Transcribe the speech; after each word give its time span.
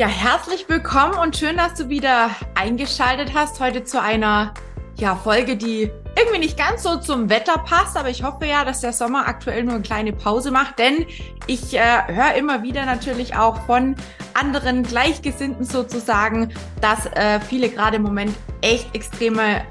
Ja, 0.00 0.08
herzlich 0.08 0.66
willkommen 0.66 1.18
und 1.18 1.36
schön, 1.36 1.58
dass 1.58 1.74
du 1.74 1.90
wieder 1.90 2.30
eingeschaltet 2.54 3.32
hast 3.34 3.60
heute 3.60 3.84
zu 3.84 4.00
einer 4.00 4.54
ja, 4.96 5.14
Folge, 5.14 5.58
die 5.58 5.90
irgendwie 6.16 6.38
nicht 6.38 6.56
ganz 6.56 6.84
so 6.84 6.96
zum 6.96 7.28
Wetter 7.28 7.58
passt, 7.66 7.98
aber 7.98 8.08
ich 8.08 8.22
hoffe 8.22 8.46
ja, 8.46 8.64
dass 8.64 8.80
der 8.80 8.94
Sommer 8.94 9.28
aktuell 9.28 9.62
nur 9.62 9.74
eine 9.74 9.82
kleine 9.82 10.14
Pause 10.14 10.52
macht, 10.52 10.78
denn 10.78 11.04
ich 11.46 11.74
äh, 11.74 11.80
höre 12.06 12.32
immer 12.34 12.62
wieder 12.62 12.86
natürlich 12.86 13.36
auch 13.36 13.60
von 13.66 13.94
anderen 14.32 14.84
Gleichgesinnten 14.84 15.66
sozusagen, 15.66 16.54
dass 16.80 17.04
äh, 17.04 17.38
viele 17.38 17.68
gerade 17.68 17.96
im 17.96 18.02
Moment 18.02 18.34
echt 18.62 18.94
extreme 18.94 19.66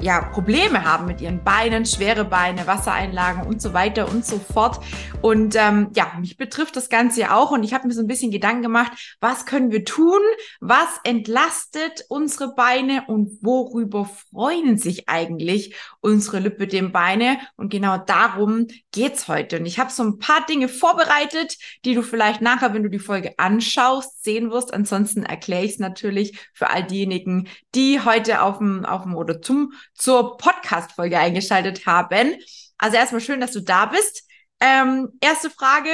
ja, 0.00 0.22
Probleme 0.22 0.84
haben 0.84 1.06
mit 1.06 1.20
ihren 1.20 1.44
Beinen, 1.44 1.84
schwere 1.84 2.24
Beine, 2.24 2.66
Wassereinlagen 2.66 3.46
und 3.46 3.60
so 3.60 3.72
weiter 3.72 4.08
und 4.08 4.24
so 4.24 4.38
fort. 4.38 4.80
Und 5.20 5.54
ähm, 5.56 5.90
ja, 5.94 6.12
mich 6.18 6.36
betrifft 6.36 6.76
das 6.76 6.88
Ganze 6.88 7.20
ja 7.20 7.36
auch 7.36 7.50
und 7.50 7.62
ich 7.62 7.74
habe 7.74 7.86
mir 7.86 7.92
so 7.92 8.00
ein 8.00 8.06
bisschen 8.06 8.30
Gedanken 8.30 8.62
gemacht, 8.62 9.16
was 9.20 9.44
können 9.46 9.70
wir 9.70 9.84
tun, 9.84 10.20
was 10.60 10.88
entlastet 11.04 12.04
unsere 12.08 12.54
Beine 12.54 13.04
und 13.06 13.38
worüber 13.42 14.08
freuen 14.30 14.78
sich 14.78 15.08
eigentlich 15.08 15.74
unsere 16.00 16.38
Lipödem-Beine 16.38 17.38
und 17.56 17.70
genau 17.70 17.98
darum 17.98 18.66
geht's 18.92 19.28
heute. 19.28 19.58
Und 19.58 19.66
ich 19.66 19.78
habe 19.78 19.90
so 19.90 20.02
ein 20.02 20.18
paar 20.18 20.44
Dinge 20.46 20.68
vorbereitet, 20.68 21.56
die 21.84 21.94
du 21.94 22.02
vielleicht 22.02 22.40
nachher, 22.40 22.72
wenn 22.72 22.82
du 22.82 22.90
die 22.90 22.98
Folge 22.98 23.34
anschaust, 23.38 24.24
sehen 24.24 24.50
wirst. 24.50 24.72
Ansonsten 24.72 25.24
erkläre 25.24 25.64
ich 25.64 25.72
es 25.72 25.78
natürlich 25.78 26.38
für 26.54 26.70
all 26.70 26.84
diejenigen, 26.84 27.48
die 27.74 28.00
heute 28.00 28.42
auf 28.42 28.58
dem, 28.58 28.84
auf 28.84 29.02
dem 29.02 29.14
oder 29.14 29.42
zum 29.42 29.72
zur 29.94 30.36
Podcast-Folge 30.36 31.18
eingeschaltet 31.18 31.86
haben. 31.86 32.36
Also 32.78 32.96
erstmal 32.96 33.20
schön, 33.20 33.40
dass 33.40 33.52
du 33.52 33.60
da 33.60 33.86
bist. 33.86 34.24
Ähm, 34.60 35.08
erste 35.20 35.50
Frage. 35.50 35.90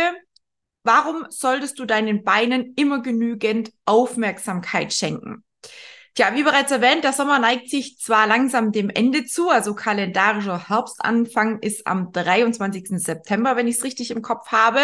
Warum 0.84 1.26
solltest 1.30 1.80
du 1.80 1.84
deinen 1.84 2.22
Beinen 2.22 2.74
immer 2.76 3.02
genügend 3.02 3.72
Aufmerksamkeit 3.86 4.92
schenken? 4.92 5.42
Tja, 6.14 6.34
wie 6.34 6.44
bereits 6.44 6.70
erwähnt, 6.70 7.04
der 7.04 7.12
Sommer 7.12 7.38
neigt 7.38 7.68
sich 7.68 7.98
zwar 7.98 8.26
langsam 8.26 8.72
dem 8.72 8.88
Ende 8.88 9.26
zu, 9.26 9.50
also 9.50 9.74
kalendarischer 9.74 10.68
Herbstanfang 10.68 11.58
ist 11.60 11.86
am 11.86 12.10
23. 12.12 12.98
September, 13.00 13.56
wenn 13.56 13.66
ich 13.66 13.76
es 13.76 13.84
richtig 13.84 14.12
im 14.12 14.22
Kopf 14.22 14.50
habe. 14.50 14.80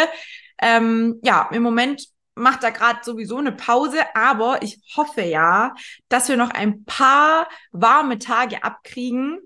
Ähm, 0.61 1.21
ja, 1.23 1.49
im 1.51 1.63
Moment 1.63 2.07
macht 2.35 2.63
da 2.63 2.71
gerade 2.71 3.01
sowieso 3.03 3.39
eine 3.39 3.53
Pause, 3.53 3.99
aber 4.15 4.63
ich 4.63 4.81
hoffe 4.97 5.23
ja, 5.23 5.75
dass 6.09 6.29
wir 6.29 6.37
noch 6.37 6.51
ein 6.51 6.85
paar 6.85 7.49
warme 7.73 8.19
Tage 8.19 8.65
abkriegen. 8.65 9.39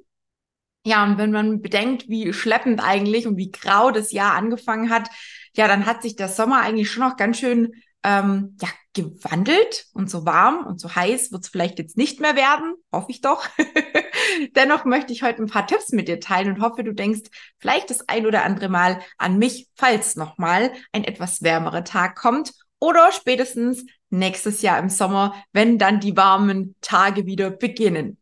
Ja, 0.84 1.03
und 1.05 1.19
wenn 1.19 1.33
man 1.33 1.62
bedenkt, 1.62 2.09
wie 2.09 2.33
schleppend 2.33 2.81
eigentlich 2.83 3.27
und 3.27 3.37
wie 3.37 3.51
grau 3.51 3.91
das 3.91 4.12
Jahr 4.12 4.34
angefangen 4.34 4.91
hat, 4.91 5.09
ja, 5.57 5.67
dann 5.67 5.87
hat 5.87 6.03
sich 6.03 6.14
der 6.14 6.29
Sommer 6.29 6.61
eigentlich 6.61 6.91
schon 6.91 7.09
noch 7.09 7.17
ganz 7.17 7.39
schön 7.39 7.73
ähm, 8.05 8.57
ja, 8.62 8.69
gewandelt 8.92 9.87
und 9.95 10.09
so 10.09 10.25
warm 10.25 10.64
und 10.64 10.81
so 10.81 10.95
heiß 10.95 11.33
wird 11.33 11.42
es 11.42 11.48
vielleicht 11.48 11.81
jetzt 11.81 11.97
nicht 11.97 12.20
mehr 12.20 12.37
werden, 12.37 12.75
hoffe 12.92 13.11
ich 13.11 13.20
doch. 13.20 13.48
Dennoch 14.55 14.84
möchte 14.84 15.12
ich 15.12 15.25
heute 15.25 15.42
ein 15.42 15.48
paar 15.48 15.67
Tipps 15.67 15.91
mit 15.91 16.07
dir 16.07 16.20
teilen 16.20 16.55
und 16.55 16.61
hoffe, 16.61 16.84
du 16.84 16.95
denkst 16.95 17.31
vielleicht 17.59 17.91
das 17.91 18.09
ein 18.09 18.27
oder 18.27 18.45
andere 18.45 18.69
Mal 18.69 19.01
an 19.19 19.39
mich, 19.39 19.69
falls 19.75 20.14
nochmal 20.14 20.73
ein 20.92 21.03
etwas 21.03 21.42
wärmerer 21.42 21.83
Tag 21.83 22.14
kommt 22.17 22.53
oder 22.87 23.11
spätestens 23.11 23.84
nächstes 24.11 24.62
Jahr 24.62 24.79
im 24.79 24.89
Sommer, 24.89 25.34
wenn 25.53 25.77
dann 25.77 25.98
die 25.98 26.17
warmen 26.17 26.77
Tage 26.81 27.27
wieder 27.27 27.51
beginnen. 27.51 28.17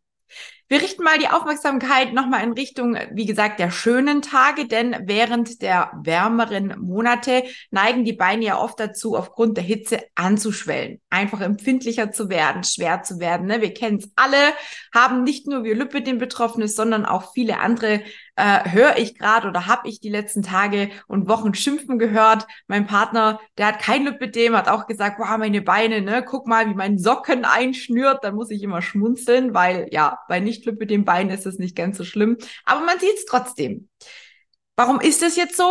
Wir 0.69 0.81
richten 0.81 1.03
mal 1.05 1.19
die 1.19 1.29
Aufmerksamkeit 1.29 2.15
nochmal 2.15 2.43
in 2.43 2.55
Richtung, 2.55 2.97
wie 3.13 3.27
gesagt, 3.27 3.61
der 3.61 3.71
schönen 3.71 4.23
Tage, 4.23 4.67
denn 4.67 4.97
während 5.03 5.61
der 5.61 5.93
wärmeren 6.03 6.81
Monate 6.81 7.45
neigen 7.71 8.07
die 8.07 8.15
Beine 8.15 8.47
ja 8.47 8.59
oft 8.59 8.81
dazu, 8.81 9.15
aufgrund 9.15 9.59
der 9.59 9.65
Hitze 9.65 10.01
anzuschwellen, 10.15 11.03
einfach 11.11 11.43
empfindlicher 11.43 12.13
zu 12.13 12.31
werden, 12.31 12.65
schwer 12.65 13.03
zu 13.03 13.21
werden. 13.21 13.47
Ne? 13.47 13.61
Wir 13.61 13.75
kennen 13.75 13.99
es 13.99 14.11
alle, 14.17 14.55
haben 14.95 15.23
nicht 15.23 15.47
nur 15.47 15.65
wir 15.65 15.75
Lipidem 15.75 16.17
Betroffenes, 16.17 16.75
sondern 16.75 17.05
auch 17.05 17.35
viele 17.35 17.61
andere 17.61 18.01
äh, 18.37 18.69
höre 18.71 18.97
ich 18.99 19.17
gerade 19.17 19.49
oder 19.49 19.67
habe 19.67 19.89
ich 19.89 20.01
die 20.01 20.09
letzten 20.09 20.43
Tage 20.43 20.91
und 21.07 21.29
Wochen 21.29 21.55
schimpfen 21.55 21.99
gehört. 21.99 22.47
Mein 22.67 22.87
Partner, 22.87 23.41
der 23.59 23.69
hat 23.69 23.79
kein 23.79 24.05
Lipidem, 24.05 24.57
hat 24.57 24.69
auch 24.69 24.87
gesagt, 24.87 25.19
wow, 25.19 25.37
meine 25.39 25.63
Beine, 25.63 26.01
ne, 26.01 26.25
guck 26.25 26.47
mal, 26.47 26.69
wie 26.69 26.75
mein 26.75 26.99
Socken 26.99 27.45
einschnürt. 27.45 28.25
Dann 28.25 28.35
muss 28.35 28.51
ich 28.51 28.63
immer 28.63 28.83
schmunzeln, 28.83 29.55
weil 29.55 29.89
ja, 29.91 30.19
bei 30.29 30.41
Nicht-Lipidem-Beinen 30.41 31.33
ist 31.33 31.47
es 31.47 31.59
nicht 31.59 31.77
ganz 31.77 31.97
so 31.97 32.05
schlimm. 32.05 32.37
Aber 32.65 32.81
man 32.81 32.99
sieht 32.99 33.17
es 33.17 33.25
trotzdem. 33.25 33.89
Warum 34.77 35.01
ist 35.01 35.23
es 35.23 35.37
jetzt 35.37 35.57
so? 35.57 35.65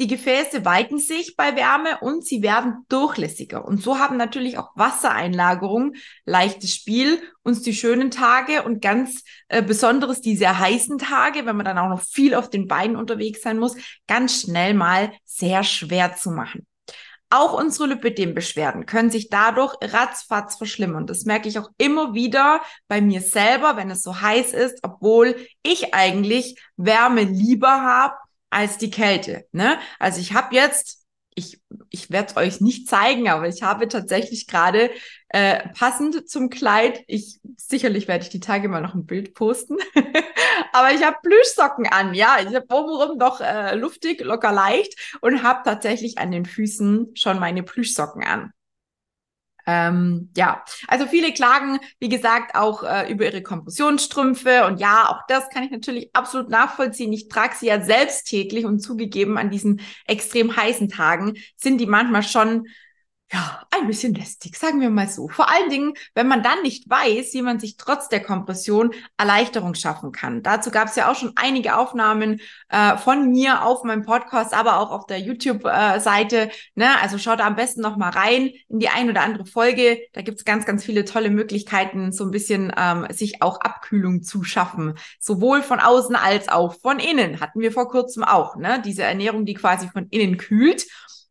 Die 0.00 0.06
Gefäße 0.06 0.64
weiten 0.64 0.98
sich 0.98 1.36
bei 1.36 1.56
Wärme 1.56 1.98
und 2.00 2.24
sie 2.24 2.40
werden 2.40 2.86
durchlässiger. 2.88 3.66
Und 3.66 3.82
so 3.82 3.98
haben 3.98 4.16
natürlich 4.16 4.56
auch 4.56 4.70
Wassereinlagerungen 4.74 5.96
leichtes 6.24 6.74
Spiel, 6.74 7.20
uns 7.42 7.60
die 7.60 7.74
schönen 7.74 8.10
Tage 8.10 8.62
und 8.62 8.80
ganz 8.80 9.24
äh, 9.48 9.62
besonderes 9.62 10.22
die 10.22 10.38
sehr 10.38 10.58
heißen 10.58 10.96
Tage, 10.96 11.44
wenn 11.44 11.54
man 11.54 11.66
dann 11.66 11.76
auch 11.76 11.90
noch 11.90 12.00
viel 12.00 12.34
auf 12.34 12.48
den 12.48 12.66
Beinen 12.66 12.96
unterwegs 12.96 13.42
sein 13.42 13.58
muss, 13.58 13.76
ganz 14.06 14.40
schnell 14.40 14.72
mal 14.72 15.12
sehr 15.26 15.64
schwer 15.64 16.16
zu 16.16 16.30
machen. 16.30 16.66
Auch 17.28 17.52
unsere 17.52 17.88
Lipidem-Beschwerden 17.88 18.86
können 18.86 19.10
sich 19.10 19.28
dadurch 19.28 19.76
ratzfatz 19.82 20.56
verschlimmern. 20.56 21.06
Das 21.06 21.26
merke 21.26 21.50
ich 21.50 21.58
auch 21.58 21.68
immer 21.76 22.14
wieder 22.14 22.62
bei 22.88 23.02
mir 23.02 23.20
selber, 23.20 23.76
wenn 23.76 23.90
es 23.90 24.02
so 24.02 24.18
heiß 24.22 24.54
ist, 24.54 24.78
obwohl 24.82 25.36
ich 25.62 25.92
eigentlich 25.92 26.58
Wärme 26.78 27.24
lieber 27.24 27.82
habe 27.82 28.14
als 28.50 28.78
die 28.78 28.90
Kälte. 28.90 29.46
Ne? 29.52 29.78
Also 29.98 30.20
ich 30.20 30.34
habe 30.34 30.54
jetzt, 30.54 31.06
ich, 31.34 31.60
ich 31.88 32.10
werde 32.10 32.30
es 32.30 32.36
euch 32.36 32.60
nicht 32.60 32.88
zeigen, 32.88 33.28
aber 33.28 33.48
ich 33.48 33.62
habe 33.62 33.88
tatsächlich 33.88 34.46
gerade 34.46 34.90
äh, 35.28 35.68
passend 35.70 36.28
zum 36.28 36.50
Kleid, 36.50 37.02
ich 37.06 37.40
sicherlich 37.56 38.08
werde 38.08 38.24
ich 38.24 38.30
die 38.30 38.40
Tage 38.40 38.68
mal 38.68 38.82
noch 38.82 38.94
ein 38.94 39.06
Bild 39.06 39.34
posten, 39.34 39.76
aber 40.72 40.92
ich 40.92 41.04
habe 41.04 41.18
Plüschsocken 41.22 41.86
an, 41.86 42.14
ja, 42.14 42.38
ich 42.40 42.54
habe 42.54 42.66
obenrum 42.70 43.18
doch 43.18 43.40
äh, 43.40 43.76
luftig, 43.76 44.20
locker 44.22 44.52
leicht 44.52 45.18
und 45.20 45.42
habe 45.42 45.60
tatsächlich 45.64 46.18
an 46.18 46.32
den 46.32 46.44
Füßen 46.44 47.14
schon 47.14 47.38
meine 47.38 47.62
Plüschsocken 47.62 48.24
an. 48.24 48.52
Ähm, 49.72 50.30
ja, 50.36 50.64
also 50.88 51.06
viele 51.06 51.32
klagen, 51.32 51.78
wie 52.00 52.08
gesagt, 52.08 52.56
auch 52.56 52.82
äh, 52.82 53.08
über 53.08 53.26
ihre 53.26 53.40
Kompressionsstrümpfe. 53.40 54.66
Und 54.66 54.80
ja, 54.80 55.08
auch 55.08 55.20
das 55.28 55.48
kann 55.48 55.62
ich 55.62 55.70
natürlich 55.70 56.10
absolut 56.12 56.48
nachvollziehen. 56.48 57.12
Ich 57.12 57.28
trage 57.28 57.54
sie 57.54 57.66
ja 57.66 57.80
selbst 57.80 58.24
täglich 58.24 58.64
und 58.64 58.80
zugegeben 58.80 59.38
an 59.38 59.50
diesen 59.50 59.80
extrem 60.06 60.56
heißen 60.56 60.88
Tagen 60.88 61.34
sind 61.54 61.78
die 61.78 61.86
manchmal 61.86 62.24
schon 62.24 62.66
ja, 63.32 63.62
ein 63.70 63.86
bisschen 63.86 64.12
lästig, 64.12 64.56
sagen 64.56 64.80
wir 64.80 64.90
mal 64.90 65.08
so. 65.08 65.28
Vor 65.28 65.48
allen 65.48 65.70
Dingen, 65.70 65.94
wenn 66.14 66.26
man 66.26 66.42
dann 66.42 66.62
nicht 66.62 66.90
weiß, 66.90 67.32
wie 67.32 67.42
man 67.42 67.60
sich 67.60 67.76
trotz 67.76 68.08
der 68.08 68.20
Kompression 68.20 68.92
Erleichterung 69.16 69.74
schaffen 69.74 70.10
kann. 70.10 70.42
Dazu 70.42 70.72
gab 70.72 70.88
es 70.88 70.96
ja 70.96 71.08
auch 71.08 71.14
schon 71.14 71.32
einige 71.36 71.76
Aufnahmen 71.76 72.40
äh, 72.70 72.96
von 72.96 73.30
mir 73.30 73.64
auf 73.64 73.84
meinem 73.84 74.02
Podcast, 74.02 74.52
aber 74.52 74.80
auch 74.80 74.90
auf 74.90 75.06
der 75.06 75.20
YouTube-Seite. 75.20 76.50
Ne? 76.74 76.88
Also 77.00 77.18
schaut 77.18 77.38
da 77.38 77.46
am 77.46 77.54
besten 77.54 77.82
noch 77.82 77.96
mal 77.96 78.10
rein 78.10 78.50
in 78.68 78.80
die 78.80 78.88
ein 78.88 79.08
oder 79.08 79.22
andere 79.22 79.46
Folge. 79.46 80.00
Da 80.12 80.22
gibt's 80.22 80.44
ganz, 80.44 80.66
ganz 80.66 80.84
viele 80.84 81.04
tolle 81.04 81.30
Möglichkeiten, 81.30 82.10
so 82.10 82.24
ein 82.24 82.32
bisschen 82.32 82.72
ähm, 82.76 83.06
sich 83.10 83.42
auch 83.42 83.60
Abkühlung 83.60 84.24
zu 84.24 84.42
schaffen. 84.42 84.94
Sowohl 85.20 85.62
von 85.62 85.78
außen 85.78 86.16
als 86.16 86.48
auch 86.48 86.74
von 86.80 86.98
innen. 86.98 87.40
Hatten 87.40 87.60
wir 87.60 87.70
vor 87.70 87.88
kurzem 87.88 88.24
auch, 88.24 88.56
ne? 88.56 88.82
Diese 88.84 89.04
Ernährung, 89.04 89.44
die 89.44 89.54
quasi 89.54 89.88
von 89.88 90.08
innen 90.08 90.36
kühlt. 90.36 90.86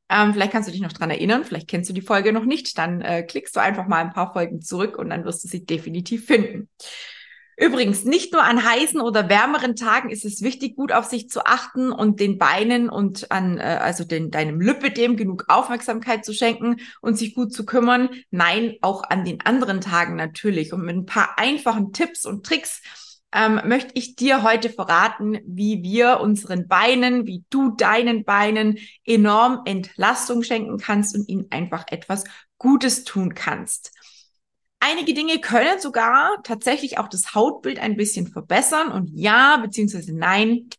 Ähm, 0.10 0.34
vielleicht 0.34 0.52
kannst 0.52 0.68
du 0.68 0.72
dich 0.72 0.82
noch 0.82 0.94
dran 0.94 1.12
erinnern, 1.12 1.46
vielleicht 1.46 1.68
kennst 1.68 1.90
du 1.90 1.94
die 1.94 2.02
Folge 2.02 2.34
noch 2.34 2.46
nicht. 2.46 2.78
Dann 2.78 3.02
äh, 3.02 3.24
klickst 3.24 3.56
du 3.56 3.60
einfach 3.60 3.88
mal 3.88 4.04
ein 4.04 4.14
paar 4.14 4.34
Folgen 4.34 4.62
zurück 4.62 4.98
und 4.98 5.10
dann 5.10 5.24
wirst 5.26 5.44
du 5.44 5.48
sie 5.48 5.66
definitiv 5.66 6.26
finden. 6.26 6.70
Übrigens, 7.62 8.06
nicht 8.06 8.32
nur 8.32 8.42
an 8.42 8.64
heißen 8.64 9.02
oder 9.02 9.28
wärmeren 9.28 9.76
Tagen 9.76 10.10
ist 10.10 10.24
es 10.24 10.42
wichtig, 10.42 10.78
gut 10.78 10.94
auf 10.94 11.04
sich 11.04 11.30
zu 11.30 11.46
achten 11.46 11.92
und 11.92 12.22
den 12.22 12.38
Beinen 12.38 12.88
und 12.88 13.32
an, 13.32 13.58
äh, 13.58 13.80
also 13.82 14.06
den, 14.06 14.32
deinem 14.32 14.62
Lipidem 14.62 15.18
genug 15.18 15.44
Aufmerksamkeit 15.50 16.24
zu 16.24 16.34
schenken 16.34 16.78
und 17.02 17.18
sich 17.18 17.36
gut 17.36 17.54
zu 17.54 17.66
kümmern. 17.66 18.10
Nein, 18.32 18.78
auch 18.80 19.04
an 19.04 19.26
den 19.26 19.42
anderen 19.42 19.82
Tagen 19.82 20.16
natürlich. 20.16 20.72
Und 20.72 20.86
mit 20.86 20.96
ein 20.96 21.06
paar 21.06 21.38
einfachen 21.38 21.92
Tipps 21.92 22.26
und 22.26 22.46
Tricks 22.46 22.82
ähm, 23.34 23.62
möchte 23.66 23.92
ich 23.94 24.16
dir 24.16 24.44
heute 24.44 24.70
verraten, 24.70 25.40
wie 25.46 25.84
wir 25.84 26.20
unseren 26.20 26.68
Beinen, 26.68 27.28
wie 27.28 27.44
du 27.50 27.72
deinen 27.76 28.24
Beinen 28.24 28.80
enorm 29.06 29.62
Entlastung 29.66 30.44
schenken 30.44 30.78
kannst 30.78 31.16
und 31.16 31.30
ihnen 31.30 31.48
einfach 31.52 31.86
etwas 31.90 32.24
Gutes 32.58 33.04
tun 33.04 33.34
kannst. 33.36 33.92
Einige 34.80 35.14
Dinge 35.14 35.40
können 35.40 35.80
sogar 35.80 36.42
tatsächlich 36.44 36.98
auch 36.98 37.10
das 37.10 37.36
Hautbild 37.36 37.80
ein 37.80 37.98
bisschen 37.98 38.28
verbessern 38.28 38.92
und 38.92 39.10
ja, 39.14 39.58
beziehungsweise 39.58 40.16
nein, 40.16 40.70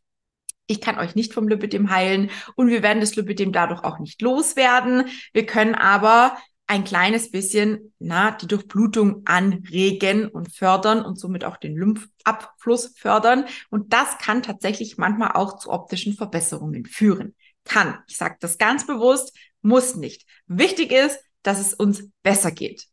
ich 0.66 0.80
kann 0.80 0.98
euch 0.98 1.14
nicht 1.14 1.34
vom 1.34 1.48
Lipidem 1.48 1.90
heilen 1.90 2.30
und 2.54 2.68
wir 2.68 2.82
werden 2.82 3.00
das 3.00 3.16
Lipidem 3.16 3.52
dadurch 3.52 3.82
auch 3.82 3.98
nicht 3.98 4.22
loswerden. 4.22 5.06
Wir 5.32 5.44
können 5.44 5.74
aber 5.74 6.36
ein 6.70 6.84
kleines 6.84 7.32
bisschen 7.32 7.92
na, 7.98 8.30
die 8.30 8.46
Durchblutung 8.46 9.22
anregen 9.24 10.28
und 10.28 10.54
fördern 10.54 11.04
und 11.04 11.18
somit 11.18 11.44
auch 11.44 11.56
den 11.56 11.76
Lymphabfluss 11.76 12.94
fördern. 12.96 13.46
Und 13.70 13.92
das 13.92 14.18
kann 14.18 14.44
tatsächlich 14.44 14.96
manchmal 14.96 15.32
auch 15.32 15.58
zu 15.58 15.70
optischen 15.70 16.14
Verbesserungen 16.14 16.86
führen. 16.86 17.34
Kann. 17.64 17.98
Ich 18.06 18.16
sage 18.16 18.36
das 18.38 18.56
ganz 18.56 18.86
bewusst, 18.86 19.36
muss 19.62 19.96
nicht. 19.96 20.26
Wichtig 20.46 20.92
ist, 20.92 21.18
dass 21.42 21.58
es 21.58 21.74
uns 21.74 22.08
besser 22.22 22.52
geht. 22.52 22.86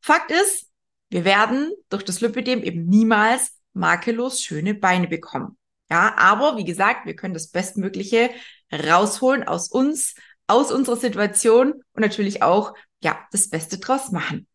Fakt 0.00 0.32
ist, 0.32 0.66
wir 1.08 1.24
werden 1.24 1.70
durch 1.90 2.04
das 2.04 2.20
Lipidem 2.20 2.64
eben 2.64 2.84
niemals 2.86 3.52
makellos 3.74 4.42
schöne 4.42 4.74
Beine 4.74 5.06
bekommen. 5.06 5.56
Ja, 5.88 6.16
aber 6.16 6.56
wie 6.56 6.64
gesagt, 6.64 7.06
wir 7.06 7.14
können 7.14 7.34
das 7.34 7.48
Bestmögliche 7.48 8.30
rausholen 8.72 9.46
aus 9.46 9.68
uns, 9.70 10.16
aus 10.48 10.72
unserer 10.72 10.96
Situation 10.96 11.74
und 11.92 12.02
natürlich 12.02 12.42
auch, 12.42 12.74
ja, 13.02 13.18
das 13.32 13.48
Beste 13.48 13.78
draus 13.78 14.10
machen. 14.10 14.46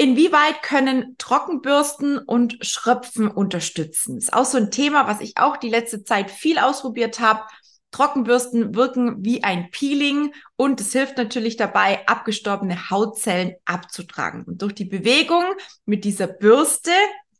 Inwieweit 0.00 0.62
können 0.62 1.16
Trockenbürsten 1.18 2.18
und 2.18 2.58
Schröpfen 2.64 3.28
unterstützen? 3.28 4.16
Ist 4.16 4.32
auch 4.32 4.44
so 4.44 4.56
ein 4.56 4.70
Thema, 4.70 5.08
was 5.08 5.20
ich 5.20 5.38
auch 5.38 5.56
die 5.56 5.70
letzte 5.70 6.04
Zeit 6.04 6.30
viel 6.30 6.58
ausprobiert 6.58 7.18
habe. 7.18 7.42
Trockenbürsten 7.90 8.76
wirken 8.76 9.24
wie 9.24 9.42
ein 9.42 9.70
Peeling 9.72 10.32
und 10.56 10.80
es 10.80 10.92
hilft 10.92 11.16
natürlich 11.16 11.56
dabei, 11.56 12.06
abgestorbene 12.06 12.90
Hautzellen 12.90 13.54
abzutragen. 13.64 14.44
Und 14.44 14.62
durch 14.62 14.74
die 14.74 14.84
Bewegung 14.84 15.42
mit 15.84 16.04
dieser 16.04 16.28
Bürste 16.28 16.92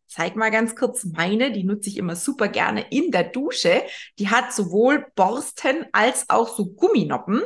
zeig 0.09 0.35
mal 0.35 0.51
ganz 0.51 0.75
kurz 0.75 1.05
meine, 1.05 1.53
die 1.53 1.65
nutze 1.65 1.91
ich 1.91 1.97
immer 1.97 2.17
super 2.17 2.49
gerne 2.49 2.87
in 2.91 3.13
der 3.13 3.25
Dusche. 3.25 3.83
Die 4.19 4.31
hat 4.31 4.53
sowohl 4.53 5.07
Borsten 5.15 5.87
als 5.93 6.29
auch 6.29 6.57
so 6.57 6.67
Gumminoppen. 6.67 7.43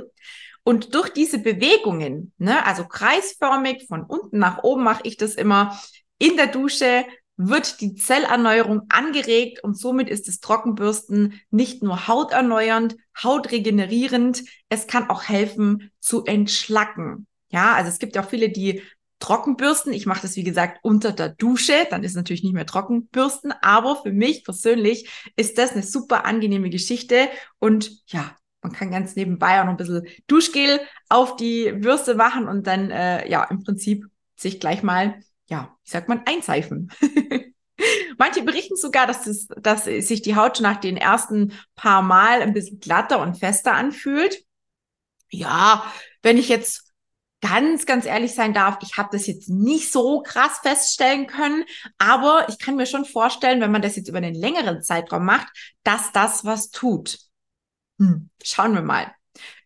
Und 0.64 0.94
durch 0.94 1.08
diese 1.10 1.38
Bewegungen, 1.38 2.32
ne, 2.38 2.64
also 2.64 2.84
kreisförmig 2.84 3.86
von 3.88 4.04
unten 4.04 4.38
nach 4.38 4.62
oben 4.62 4.84
mache 4.84 5.02
ich 5.04 5.16
das 5.16 5.34
immer 5.34 5.78
in 6.18 6.36
der 6.36 6.46
Dusche, 6.46 7.04
wird 7.36 7.80
die 7.80 7.94
Zellerneuerung 7.94 8.82
angeregt 8.88 9.64
und 9.64 9.76
somit 9.76 10.08
ist 10.08 10.28
das 10.28 10.40
Trockenbürsten 10.40 11.40
nicht 11.50 11.82
nur 11.82 12.06
hauterneuernd, 12.06 12.96
hautregenerierend, 13.20 14.44
es 14.68 14.86
kann 14.86 15.10
auch 15.10 15.24
helfen 15.24 15.90
zu 15.98 16.24
entschlacken. 16.24 17.26
Ja, 17.48 17.74
also 17.74 17.90
es 17.90 17.98
gibt 17.98 18.14
ja 18.16 18.22
auch 18.22 18.28
viele, 18.28 18.50
die 18.50 18.82
Trockenbürsten. 19.18 19.92
Ich 19.92 20.06
mache 20.06 20.22
das, 20.22 20.36
wie 20.36 20.42
gesagt, 20.42 20.80
unter 20.82 21.12
der 21.12 21.28
Dusche. 21.28 21.86
Dann 21.90 22.02
ist 22.02 22.16
natürlich 22.16 22.42
nicht 22.42 22.54
mehr 22.54 22.66
Trockenbürsten. 22.66 23.52
Aber 23.62 24.02
für 24.02 24.12
mich 24.12 24.44
persönlich 24.44 25.08
ist 25.36 25.58
das 25.58 25.72
eine 25.72 25.82
super 25.82 26.24
angenehme 26.24 26.70
Geschichte. 26.70 27.28
Und 27.60 28.02
ja, 28.06 28.36
man 28.62 28.72
kann 28.72 28.90
ganz 28.90 29.16
nebenbei 29.16 29.60
auch 29.60 29.64
noch 29.64 29.72
ein 29.72 29.76
bisschen 29.76 30.06
Duschgel 30.28 30.80
auf 31.08 31.36
die 31.36 31.72
Bürste 31.72 32.14
machen 32.14 32.48
und 32.48 32.66
dann, 32.66 32.90
äh, 32.90 33.28
ja, 33.28 33.44
im 33.44 33.62
Prinzip 33.62 34.06
sich 34.36 34.60
gleich 34.60 34.82
mal, 34.82 35.20
ja, 35.46 35.76
wie 35.84 35.90
sagt 35.90 36.08
man, 36.08 36.22
einseifen. 36.24 36.90
Manche 38.18 38.42
berichten 38.42 38.76
sogar, 38.76 39.06
dass, 39.06 39.24
das, 39.24 39.48
dass 39.60 39.84
sich 39.84 40.22
die 40.22 40.36
Haut 40.36 40.56
schon 40.56 40.64
nach 40.64 40.80
den 40.80 40.96
ersten 40.96 41.52
paar 41.74 42.02
Mal 42.02 42.40
ein 42.40 42.52
bisschen 42.52 42.78
glatter 42.78 43.20
und 43.20 43.38
fester 43.38 43.74
anfühlt. 43.74 44.44
Ja, 45.30 45.84
wenn 46.22 46.38
ich 46.38 46.48
jetzt 46.48 46.92
ganz, 47.40 47.86
ganz 47.86 48.06
ehrlich 48.06 48.34
sein 48.34 48.54
darf, 48.54 48.78
ich 48.82 48.96
habe 48.96 49.08
das 49.10 49.26
jetzt 49.26 49.48
nicht 49.48 49.90
so 49.90 50.22
krass 50.22 50.58
feststellen 50.62 51.26
können, 51.26 51.64
aber 51.98 52.46
ich 52.48 52.58
kann 52.58 52.76
mir 52.76 52.86
schon 52.86 53.04
vorstellen, 53.04 53.60
wenn 53.60 53.72
man 53.72 53.82
das 53.82 53.96
jetzt 53.96 54.08
über 54.08 54.18
einen 54.18 54.34
längeren 54.34 54.82
Zeitraum 54.82 55.24
macht, 55.24 55.48
dass 55.82 56.12
das 56.12 56.44
was 56.44 56.70
tut. 56.70 57.18
Hm, 58.02 58.30
schauen 58.42 58.74
wir 58.74 58.82
mal. 58.82 59.14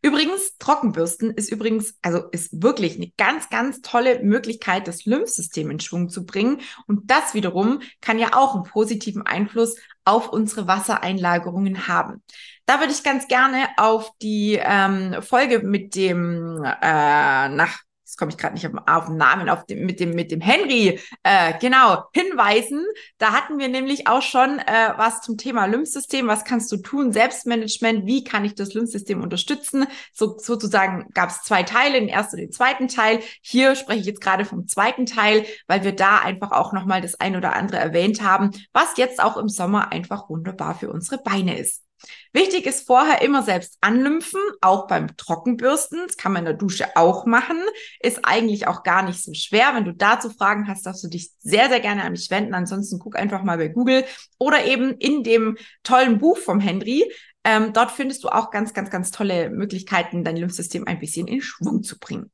Übrigens, 0.03 0.59
Trockenbürsten 0.59 1.31
ist 1.33 1.51
übrigens, 1.51 1.99
also 2.03 2.29
ist 2.31 2.63
wirklich 2.63 2.97
eine 2.97 3.11
ganz, 3.17 3.49
ganz 3.49 3.81
tolle 3.81 4.23
Möglichkeit, 4.23 4.87
das 4.87 5.07
Lymphsystem 5.07 5.71
in 5.71 5.81
Schwung 5.81 6.11
zu 6.11 6.25
bringen. 6.25 6.61
Und 6.87 7.11
das 7.11 7.35
wiederum 7.35 7.81
kann 8.01 8.19
ja 8.19 8.35
auch 8.35 8.55
einen 8.55 8.65
positiven 8.65 9.23
Einfluss 9.23 9.77
auf 10.05 10.29
unsere 10.29 10.69
Wassereinlagerungen 10.69 11.89
haben. 11.89 12.23
Da 12.67 12.79
würde 12.79 12.93
ich 12.93 13.03
ganz 13.03 13.27
gerne 13.27 13.69
auf 13.79 14.11
die 14.23 14.61
ähm, 14.63 15.17
Folge 15.23 15.61
mit 15.61 15.97
dem 15.97 16.63
äh, 16.63 17.49
nach 17.49 17.79
jetzt 18.17 18.19
komme 18.19 18.31
ich 18.31 18.39
gerade 18.39 18.55
nicht 18.55 18.67
auf, 18.67 18.73
auf, 18.87 19.07
den 19.07 19.17
Namen, 19.17 19.49
auf 19.49 19.67
dem, 19.67 19.85
mit 19.85 20.01
dem, 20.01 20.11
mit 20.15 20.31
dem 20.31 20.41
Henry, 20.41 20.99
äh, 21.23 21.55
genau, 21.61 22.05
hinweisen. 22.13 22.85
Da 23.19 23.33
hatten 23.33 23.59
wir 23.59 23.69
nämlich 23.69 24.09
auch 24.09 24.23
schon 24.23 24.59
äh, 24.59 24.93
was 24.97 25.21
zum 25.21 25.37
Thema 25.37 25.67
Lymphsystem. 25.67 26.27
Was 26.27 26.45
kannst 26.45 26.73
du 26.73 26.79
tun? 26.79 27.13
Selbstmanagement. 27.13 28.07
Wie 28.07 28.25
kann 28.25 28.45
ich 28.45 28.55
das 28.55 28.75
Lymphsystem 28.75 29.23
unterstützen? 29.23 29.87
So, 30.13 30.39
sozusagen 30.39 31.09
gab 31.13 31.31
es 31.31 31.43
zwei 31.43 31.63
Teile, 31.63 32.01
den 32.01 32.09
ersten 32.09 32.37
und 32.37 32.43
den 32.43 32.53
zweiten 32.53 32.89
Teil. 32.89 33.21
Hier 33.43 33.77
spreche 33.77 34.01
ich 34.01 34.07
jetzt 34.07 34.21
gerade 34.21 34.45
vom 34.45 34.67
zweiten 34.67 35.07
Teil, 35.07 35.45
weil 35.67 35.85
wir 35.85 35.95
da 35.95 36.19
einfach 36.19 36.53
auch 36.53 36.73
nochmal 36.73 37.01
das 37.03 37.21
ein 37.21 37.37
oder 37.37 37.55
andere 37.55 37.79
erwähnt 37.79 38.23
haben, 38.23 38.51
was 38.73 38.97
jetzt 38.97 39.23
auch 39.23 39.37
im 39.37 39.49
Sommer 39.49 39.93
einfach 39.93 40.29
wunderbar 40.31 40.75
für 40.75 40.91
unsere 40.91 41.23
Beine 41.23 41.59
ist. 41.59 41.86
Wichtig 42.33 42.67
ist 42.67 42.87
vorher 42.87 43.23
immer 43.23 43.43
selbst 43.43 43.79
anlymphen, 43.81 44.41
auch 44.61 44.87
beim 44.87 45.17
Trockenbürsten. 45.17 46.01
Das 46.07 46.17
kann 46.17 46.33
man 46.33 46.41
in 46.41 46.47
der 46.47 46.55
Dusche 46.55 46.95
auch 46.95 47.25
machen. 47.25 47.59
Ist 48.01 48.25
eigentlich 48.25 48.67
auch 48.67 48.83
gar 48.83 49.03
nicht 49.03 49.23
so 49.23 49.33
schwer. 49.33 49.75
Wenn 49.75 49.85
du 49.85 49.93
dazu 49.93 50.31
Fragen 50.31 50.69
hast, 50.69 50.85
darfst 50.85 51.03
du 51.03 51.09
dich 51.09 51.31
sehr, 51.41 51.69
sehr 51.69 51.81
gerne 51.81 52.05
an 52.05 52.13
mich 52.13 52.31
wenden. 52.31 52.55
Ansonsten 52.55 52.99
guck 52.99 53.17
einfach 53.17 53.43
mal 53.43 53.57
bei 53.57 53.69
Google 53.69 54.05
oder 54.39 54.65
eben 54.67 54.93
in 54.99 55.23
dem 55.23 55.57
tollen 55.83 56.19
Buch 56.19 56.37
vom 56.39 56.61
Henry. 56.61 57.11
Ähm, 57.45 57.73
dort 57.73 57.93
findest 57.93 58.25
du 58.25 58.29
auch 58.29 58.51
ganz, 58.51 58.75
ganz, 58.75 58.91
ganz 58.91 59.11
tolle 59.11 59.51
Möglichkeiten, 59.51 60.25
dein 60.25 60.37
Lymphsystem 60.37 60.87
ein 60.87 60.99
bisschen 60.99 61.29
in 61.29 61.41
Schwung 61.41 61.83
zu 61.83 61.99
bringen. 61.99 62.31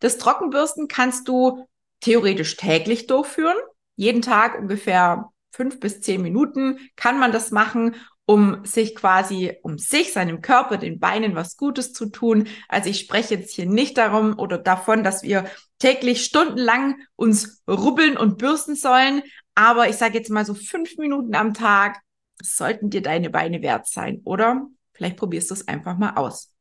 Das 0.00 0.18
Trockenbürsten 0.18 0.88
kannst 0.88 1.28
du 1.28 1.66
theoretisch 2.00 2.56
täglich 2.56 3.06
durchführen. 3.06 3.56
Jeden 3.96 4.22
Tag 4.22 4.58
ungefähr 4.58 5.30
fünf 5.50 5.80
bis 5.80 6.00
zehn 6.00 6.22
Minuten 6.22 6.78
kann 6.96 7.18
man 7.18 7.32
das 7.32 7.50
machen 7.50 7.96
um 8.26 8.64
sich 8.64 8.94
quasi, 8.94 9.56
um 9.62 9.78
sich, 9.78 10.12
seinem 10.12 10.40
Körper, 10.40 10.76
den 10.76 10.98
Beinen 11.00 11.34
was 11.34 11.56
Gutes 11.56 11.92
zu 11.92 12.06
tun. 12.06 12.48
Also 12.68 12.88
ich 12.88 13.00
spreche 13.00 13.34
jetzt 13.34 13.54
hier 13.54 13.66
nicht 13.66 13.98
darum 13.98 14.38
oder 14.38 14.58
davon, 14.58 15.02
dass 15.02 15.22
wir 15.22 15.44
täglich 15.78 16.24
stundenlang 16.24 16.96
uns 17.16 17.62
rubbeln 17.68 18.16
und 18.16 18.38
bürsten 18.38 18.76
sollen. 18.76 19.22
Aber 19.54 19.88
ich 19.88 19.96
sage 19.96 20.18
jetzt 20.18 20.30
mal 20.30 20.44
so 20.44 20.54
fünf 20.54 20.96
Minuten 20.96 21.34
am 21.34 21.52
Tag 21.52 22.00
sollten 22.40 22.90
dir 22.90 23.02
deine 23.02 23.30
Beine 23.30 23.62
wert 23.62 23.86
sein, 23.86 24.20
oder? 24.24 24.66
Vielleicht 24.92 25.16
probierst 25.16 25.50
du 25.50 25.54
es 25.54 25.68
einfach 25.68 25.96
mal 25.98 26.14
aus. 26.14 26.52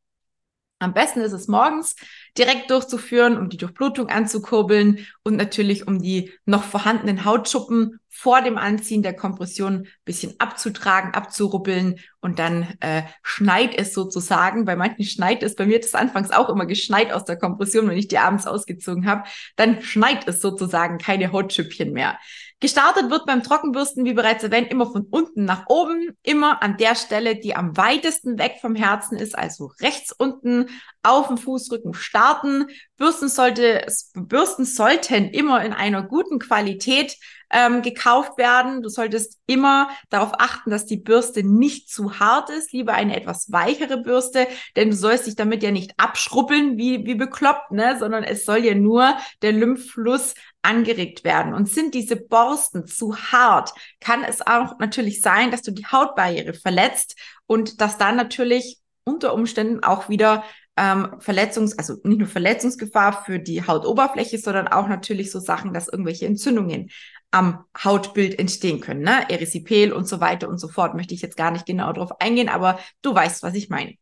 Am 0.82 0.96
besten 0.96 1.22
ist 1.22 1.32
es 1.32 1.48
morgens 1.48 1.96
direkt 2.36 2.72
durchzuführen, 2.72 3.38
um 3.38 3.50
die 3.50 3.58
Durchblutung 3.58 4.10
anzukurbeln 4.10 5.06
und 5.24 5.36
natürlich 5.36 5.88
um 5.88 6.02
die 6.02 6.32
noch 6.46 6.64
vorhandenen 6.64 7.24
Hautschuppen 7.24 8.00
vor 8.10 8.42
dem 8.42 8.58
Anziehen 8.58 9.04
der 9.04 9.16
Kompression 9.16 9.74
ein 9.74 9.88
bisschen 10.06 10.34
abzutragen, 10.40 11.14
abzurubbeln 11.14 12.00
und 12.20 12.40
dann 12.40 12.76
äh, 12.80 13.04
schneit 13.22 13.78
es 13.78 13.94
sozusagen. 13.94 14.66
Bei 14.66 14.76
manchen 14.76 15.06
schneit 15.06 15.44
es, 15.44 15.56
bei 15.56 15.68
mir 15.68 15.76
hat 15.76 15.86
es 15.86 15.94
anfangs 15.94 16.32
auch 16.32 16.50
immer 16.50 16.66
geschneit 16.66 17.14
aus 17.14 17.26
der 17.26 17.38
Kompression, 17.38 17.88
wenn 17.88 17.98
ich 17.98 18.08
die 18.08 18.18
abends 18.18 18.48
ausgezogen 18.48 19.06
habe. 19.06 19.24
Dann 19.58 19.84
schneit 19.84 20.28
es 20.28 20.42
sozusagen 20.42 20.98
keine 20.98 21.32
Hautschüppchen 21.32 21.94
mehr. 21.94 22.18
Gestartet 22.62 23.10
wird 23.10 23.26
beim 23.26 23.42
Trockenbürsten, 23.42 24.06
wie 24.06 24.14
bereits 24.14 24.44
erwähnt, 24.44 24.70
immer 24.70 24.86
von 24.86 25.08
unten 25.10 25.46
nach 25.46 25.66
oben, 25.68 26.16
immer 26.22 26.62
an 26.62 26.78
der 26.78 26.94
Stelle, 26.94 27.36
die 27.36 27.56
am 27.56 27.76
weitesten 27.76 28.38
weg 28.38 28.60
vom 28.62 28.76
Herzen 28.76 29.18
ist, 29.18 29.36
also 29.36 29.72
rechts 29.82 30.12
unten 30.12 30.68
auf 31.04 31.28
dem 31.28 31.38
Fußrücken 31.38 31.94
starten. 31.94 32.68
Bürsten, 32.98 33.30
sollte, 33.30 33.86
Bürsten 34.14 34.66
sollten 34.66 35.30
immer 35.30 35.64
in 35.64 35.74
einer 35.74 36.04
guten 36.04 36.40
Qualität 36.40 37.18
ähm, 37.52 37.82
gekauft 37.82 38.38
werden. 38.38 38.82
Du 38.82 38.90
solltest 38.90 39.40
immer 39.46 39.90
darauf 40.10 40.32
achten, 40.38 40.70
dass 40.70 40.86
die 40.86 40.98
Bürste 40.98 41.44
nicht 41.44 41.90
zu 41.90 42.20
hart 42.20 42.50
ist, 42.50 42.72
lieber 42.72 42.94
eine 42.94 43.16
etwas 43.16 43.52
weichere 43.52 43.98
Bürste, 43.98 44.48
denn 44.76 44.92
du 44.92 44.96
sollst 44.96 45.28
dich 45.28 45.36
damit 45.36 45.64
ja 45.64 45.72
nicht 45.72 45.94
abschrubbeln 45.98 46.78
wie, 46.78 47.06
wie 47.06 47.16
bekloppt, 47.16 47.72
ne? 47.72 47.98
sondern 48.00 48.24
es 48.24 48.46
soll 48.46 48.60
ja 48.60 48.76
nur 48.76 49.16
der 49.42 49.52
Lymphfluss 49.52 50.36
angeregt 50.62 51.24
werden. 51.24 51.54
Und 51.54 51.70
sind 51.70 51.94
diese 51.94 52.16
Borsten 52.16 52.86
zu 52.86 53.16
hart, 53.16 53.72
kann 54.00 54.24
es 54.24 54.46
auch 54.46 54.80
natürlich 54.80 55.22
sein, 55.22 55.52
dass 55.52 55.62
du 55.62 55.72
die 55.72 55.88
Hautbarriere 55.88 56.54
verletzt 56.54 57.18
und 57.48 57.82
dass 57.82 57.98
dann 57.98 58.16
natürlich 58.16 58.78
unter 59.04 59.34
Umständen 59.34 59.84
auch 59.84 60.10
wieder 60.10 60.44
ähm, 60.78 61.16
Verletzungs-, 61.20 61.78
also 61.78 61.98
nicht 62.04 62.20
nur 62.20 62.28
Verletzungsgefahr 62.28 63.24
für 63.24 63.40
die 63.40 63.66
Hautoberfläche, 63.66 64.38
sondern 64.38 64.68
auch 64.68 64.88
natürlich 64.88 65.32
so 65.32 65.40
Sachen, 65.40 65.74
dass 65.74 65.88
irgendwelche 65.88 66.26
Entzündungen 66.26 66.90
am 67.32 67.66
Hautbild 67.82 68.40
entstehen 68.40 68.82
können, 68.82 69.02
ne? 69.02 69.30
Erythipel 69.30 69.94
und 69.94 70.08
so 70.08 70.20
weiter 70.20 70.50
und 70.50 70.60
so 70.60 70.68
fort. 70.68 70.96
Möchte 70.96 71.14
ich 71.14 71.22
jetzt 71.22 71.38
gar 71.38 71.52
nicht 71.52 71.66
genau 71.66 71.92
darauf 71.94 72.20
eingehen, 72.20 72.50
aber 72.50 72.80
du 73.02 73.14
weißt, 73.16 73.44
was 73.44 73.56
ich 73.56 73.70
meine. 73.70 73.96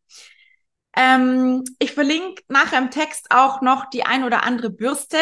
Ähm, 0.96 1.64
ich 1.78 1.94
verlinke 1.94 2.42
nachher 2.48 2.80
im 2.80 2.92
Text 2.92 3.28
auch 3.30 3.62
noch 3.62 3.90
die 3.90 4.04
ein 4.04 4.24
oder 4.24 4.44
andere 4.44 4.70
Bürste, 4.70 5.18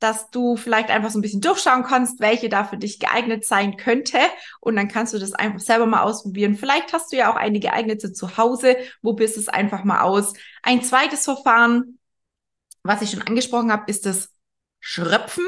dass 0.00 0.30
du 0.30 0.56
vielleicht 0.56 0.90
einfach 0.90 1.10
so 1.10 1.18
ein 1.18 1.22
bisschen 1.22 1.40
durchschauen 1.40 1.82
kannst, 1.82 2.20
welche 2.20 2.48
da 2.48 2.64
für 2.64 2.76
dich 2.76 2.98
geeignet 2.98 3.44
sein 3.44 3.76
könnte. 3.76 4.18
Und 4.60 4.76
dann 4.76 4.88
kannst 4.88 5.14
du 5.14 5.18
das 5.18 5.32
einfach 5.32 5.60
selber 5.60 5.86
mal 5.86 6.02
ausprobieren. 6.02 6.56
Vielleicht 6.56 6.92
hast 6.92 7.12
du 7.12 7.16
ja 7.16 7.32
auch 7.32 7.36
eine 7.36 7.60
geeignete 7.60 8.12
zu 8.12 8.36
Hause. 8.36 8.76
Wo 9.02 9.14
bist 9.14 9.36
es 9.36 9.48
einfach 9.48 9.84
mal 9.84 10.00
aus? 10.00 10.34
Ein 10.62 10.82
zweites 10.82 11.24
Verfahren, 11.24 11.98
was 12.82 13.02
ich 13.02 13.10
schon 13.10 13.22
angesprochen 13.22 13.72
habe, 13.72 13.84
ist 13.90 14.04
das 14.04 14.30
Schröpfen. 14.80 15.46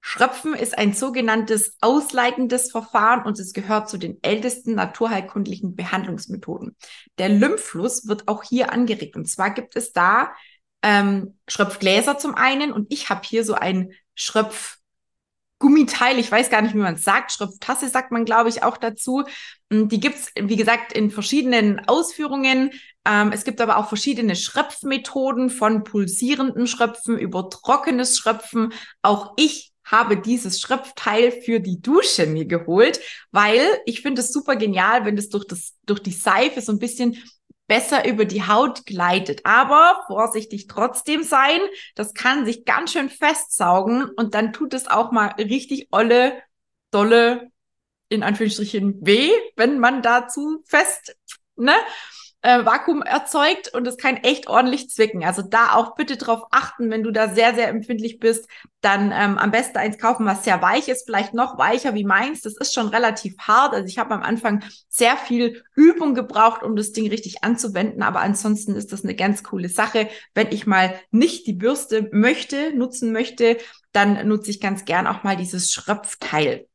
Schröpfen 0.00 0.54
ist 0.54 0.76
ein 0.76 0.92
sogenanntes 0.92 1.76
ausleitendes 1.80 2.70
Verfahren 2.70 3.24
und 3.24 3.38
es 3.38 3.54
gehört 3.54 3.88
zu 3.88 3.96
den 3.96 4.18
ältesten 4.22 4.74
naturheilkundlichen 4.74 5.76
Behandlungsmethoden. 5.76 6.76
Der 7.18 7.30
Lymphfluss 7.30 8.06
wird 8.06 8.28
auch 8.28 8.42
hier 8.42 8.70
angeregt. 8.72 9.16
Und 9.16 9.26
zwar 9.26 9.50
gibt 9.50 9.76
es 9.76 9.92
da 9.92 10.34
ähm, 10.84 11.38
Schröpfgläser 11.48 12.18
zum 12.18 12.34
einen 12.34 12.70
und 12.70 12.92
ich 12.92 13.08
habe 13.08 13.22
hier 13.24 13.42
so 13.42 13.54
ein 13.54 13.92
Schröpf 14.14 14.76
Gummiteil, 15.58 16.18
ich 16.18 16.30
weiß 16.30 16.50
gar 16.50 16.60
nicht, 16.60 16.74
wie 16.74 16.78
man 16.78 16.96
es 16.96 17.04
sagt, 17.04 17.32
Schröpftasse 17.32 17.88
sagt 17.88 18.12
man, 18.12 18.26
glaube 18.26 18.50
ich, 18.50 18.62
auch 18.62 18.76
dazu. 18.76 19.24
Mm, 19.70 19.88
die 19.88 19.98
gibt's 19.98 20.30
wie 20.38 20.56
gesagt, 20.56 20.92
in 20.92 21.10
verschiedenen 21.10 21.80
Ausführungen. 21.88 22.70
Ähm, 23.06 23.32
es 23.32 23.44
gibt 23.44 23.62
aber 23.62 23.78
auch 23.78 23.88
verschiedene 23.88 24.36
Schröpfmethoden 24.36 25.48
von 25.48 25.82
pulsierenden 25.82 26.66
Schröpfen 26.66 27.18
über 27.18 27.48
trockenes 27.48 28.18
Schröpfen. 28.18 28.74
Auch 29.00 29.32
ich 29.36 29.72
habe 29.84 30.18
dieses 30.18 30.60
Schröpfteil 30.60 31.32
für 31.32 31.60
die 31.60 31.80
Dusche 31.80 32.26
mir 32.26 32.44
geholt, 32.44 33.00
weil 33.30 33.62
ich 33.86 34.02
finde 34.02 34.20
es 34.20 34.32
super 34.34 34.56
genial, 34.56 35.06
wenn 35.06 35.16
das 35.16 35.30
durch 35.30 35.46
das 35.46 35.72
durch 35.86 36.00
die 36.00 36.12
Seife 36.12 36.60
so 36.60 36.72
ein 36.72 36.78
bisschen 36.78 37.16
besser 37.66 38.06
über 38.08 38.24
die 38.24 38.46
Haut 38.46 38.86
gleitet. 38.86 39.40
Aber 39.44 40.04
vorsichtig 40.06 40.66
trotzdem 40.66 41.22
sein, 41.22 41.60
das 41.94 42.14
kann 42.14 42.44
sich 42.44 42.64
ganz 42.64 42.92
schön 42.92 43.10
festsaugen 43.10 44.10
und 44.16 44.34
dann 44.34 44.52
tut 44.52 44.74
es 44.74 44.86
auch 44.86 45.12
mal 45.12 45.28
richtig 45.38 45.88
olle, 45.90 46.42
dolle, 46.90 47.50
in 48.08 48.22
Anführungsstrichen 48.22 49.04
weh, 49.04 49.30
wenn 49.56 49.78
man 49.78 50.02
dazu 50.02 50.62
fest, 50.66 51.16
ne? 51.56 51.74
Äh, 52.44 52.64
Vakuum 52.66 53.00
erzeugt 53.00 53.72
und 53.72 53.86
es 53.88 53.96
kann 53.96 54.18
echt 54.18 54.48
ordentlich 54.48 54.90
zwicken. 54.90 55.24
Also 55.24 55.40
da 55.40 55.74
auch 55.74 55.94
bitte 55.94 56.18
drauf 56.18 56.42
achten, 56.50 56.90
wenn 56.90 57.02
du 57.02 57.10
da 57.10 57.34
sehr, 57.34 57.54
sehr 57.54 57.68
empfindlich 57.68 58.18
bist, 58.18 58.46
dann 58.82 59.12
ähm, 59.12 59.38
am 59.38 59.50
besten 59.50 59.78
eins 59.78 59.96
kaufen, 59.96 60.26
was 60.26 60.44
sehr 60.44 60.60
weich 60.60 60.88
ist, 60.88 61.06
vielleicht 61.06 61.32
noch 61.32 61.56
weicher 61.56 61.94
wie 61.94 62.04
meins. 62.04 62.42
Das 62.42 62.54
ist 62.58 62.74
schon 62.74 62.88
relativ 62.88 63.34
hart. 63.38 63.72
Also 63.72 63.86
ich 63.86 63.98
habe 63.98 64.12
am 64.14 64.22
Anfang 64.22 64.62
sehr 64.90 65.16
viel 65.16 65.62
Übung 65.74 66.14
gebraucht, 66.14 66.62
um 66.62 66.76
das 66.76 66.92
Ding 66.92 67.08
richtig 67.08 67.42
anzuwenden, 67.42 68.02
aber 68.02 68.20
ansonsten 68.20 68.76
ist 68.76 68.92
das 68.92 69.04
eine 69.04 69.14
ganz 69.14 69.42
coole 69.42 69.70
Sache. 69.70 70.10
Wenn 70.34 70.52
ich 70.52 70.66
mal 70.66 71.00
nicht 71.10 71.46
die 71.46 71.54
Bürste 71.54 72.10
möchte, 72.12 72.76
nutzen 72.76 73.10
möchte, 73.10 73.56
dann 73.92 74.28
nutze 74.28 74.50
ich 74.50 74.60
ganz 74.60 74.84
gern 74.84 75.06
auch 75.06 75.22
mal 75.22 75.36
dieses 75.38 75.72
Schröpfteil. 75.72 76.66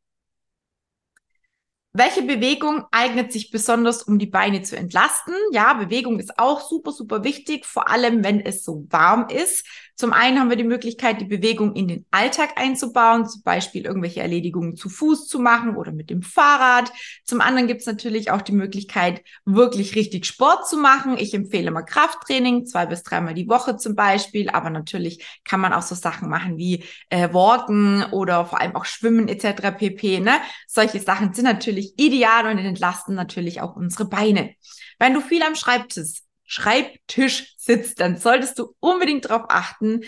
Welche 1.99 2.21
Bewegung 2.21 2.85
eignet 2.91 3.33
sich 3.33 3.51
besonders, 3.51 4.03
um 4.03 4.19
die 4.19 4.25
Beine 4.25 4.61
zu 4.61 4.77
entlasten? 4.77 5.33
Ja, 5.51 5.73
Bewegung 5.73 6.17
ist 6.17 6.39
auch 6.39 6.61
super, 6.61 6.93
super 6.93 7.25
wichtig, 7.25 7.65
vor 7.65 7.89
allem 7.89 8.23
wenn 8.23 8.39
es 8.39 8.63
so 8.63 8.87
warm 8.89 9.27
ist. 9.27 9.65
Zum 9.99 10.13
einen 10.13 10.39
haben 10.39 10.49
wir 10.49 10.55
die 10.55 10.63
Möglichkeit, 10.63 11.19
die 11.19 11.25
Bewegung 11.25 11.75
in 11.75 11.89
den 11.89 12.05
Alltag 12.09 12.51
einzubauen, 12.55 13.27
zum 13.27 13.41
Beispiel 13.43 13.83
irgendwelche 13.85 14.21
Erledigungen 14.21 14.77
zu 14.77 14.87
Fuß 14.87 15.27
zu 15.27 15.39
machen 15.41 15.75
oder 15.75 15.91
mit 15.91 16.09
dem 16.09 16.21
Fahrrad. 16.21 16.89
Zum 17.25 17.41
anderen 17.41 17.67
gibt 17.67 17.81
es 17.81 17.85
natürlich 17.85 18.31
auch 18.31 18.41
die 18.41 18.53
Möglichkeit, 18.53 19.21
wirklich 19.43 19.95
richtig 19.95 20.25
Sport 20.25 20.69
zu 20.69 20.77
machen. 20.77 21.17
Ich 21.17 21.33
empfehle 21.33 21.69
mal 21.69 21.81
Krafttraining, 21.81 22.65
zwei 22.65 22.85
bis 22.85 23.03
dreimal 23.03 23.33
die 23.33 23.49
Woche 23.49 23.75
zum 23.75 23.95
Beispiel, 23.95 24.49
aber 24.49 24.69
natürlich 24.69 25.41
kann 25.43 25.59
man 25.59 25.73
auch 25.73 25.81
so 25.81 25.95
Sachen 25.95 26.29
machen 26.29 26.57
wie 26.57 26.85
äh, 27.09 27.33
Walken 27.33 28.05
oder 28.13 28.45
vor 28.45 28.61
allem 28.61 28.77
auch 28.77 28.85
Schwimmen 28.85 29.27
etc. 29.27 29.77
pp. 29.77 30.21
Ne? 30.21 30.39
Solche 30.65 31.01
Sachen 31.01 31.33
sind 31.33 31.43
natürlich 31.43 31.88
ideal 31.97 32.45
und 32.47 32.57
entlasten 32.57 33.15
natürlich 33.15 33.61
auch 33.61 33.75
unsere 33.75 34.05
Beine. 34.05 34.53
Wenn 34.97 35.13
du 35.13 35.21
viel 35.21 35.43
am 35.43 35.55
Schreibtisch 35.55 36.21
Schreibtisch 36.51 37.53
sitzt, 37.59 37.99
dann 37.99 38.17
solltest 38.17 38.57
du 38.57 38.73
unbedingt 38.79 39.25
darauf 39.25 39.45
achten, 39.49 40.01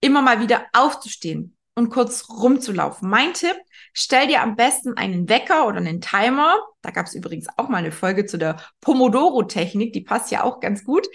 immer 0.00 0.22
mal 0.22 0.40
wieder 0.40 0.66
aufzustehen 0.72 1.54
und 1.74 1.90
kurz 1.90 2.30
rumzulaufen. 2.30 3.10
Mein 3.10 3.34
Tipp, 3.34 3.56
stell 3.92 4.26
dir 4.26 4.40
am 4.40 4.56
besten 4.56 4.96
einen 4.96 5.28
Wecker 5.28 5.66
oder 5.66 5.76
einen 5.76 6.00
Timer. 6.00 6.56
Da 6.82 6.90
gab 6.90 7.06
es 7.06 7.14
übrigens 7.14 7.46
auch 7.56 7.68
mal 7.68 7.78
eine 7.78 7.92
Folge 7.92 8.26
zu 8.26 8.38
der 8.38 8.56
Pomodoro-Technik, 8.80 9.92
die 9.92 10.00
passt 10.00 10.30
ja 10.30 10.42
auch 10.42 10.60
ganz 10.60 10.84
gut. 10.84 11.06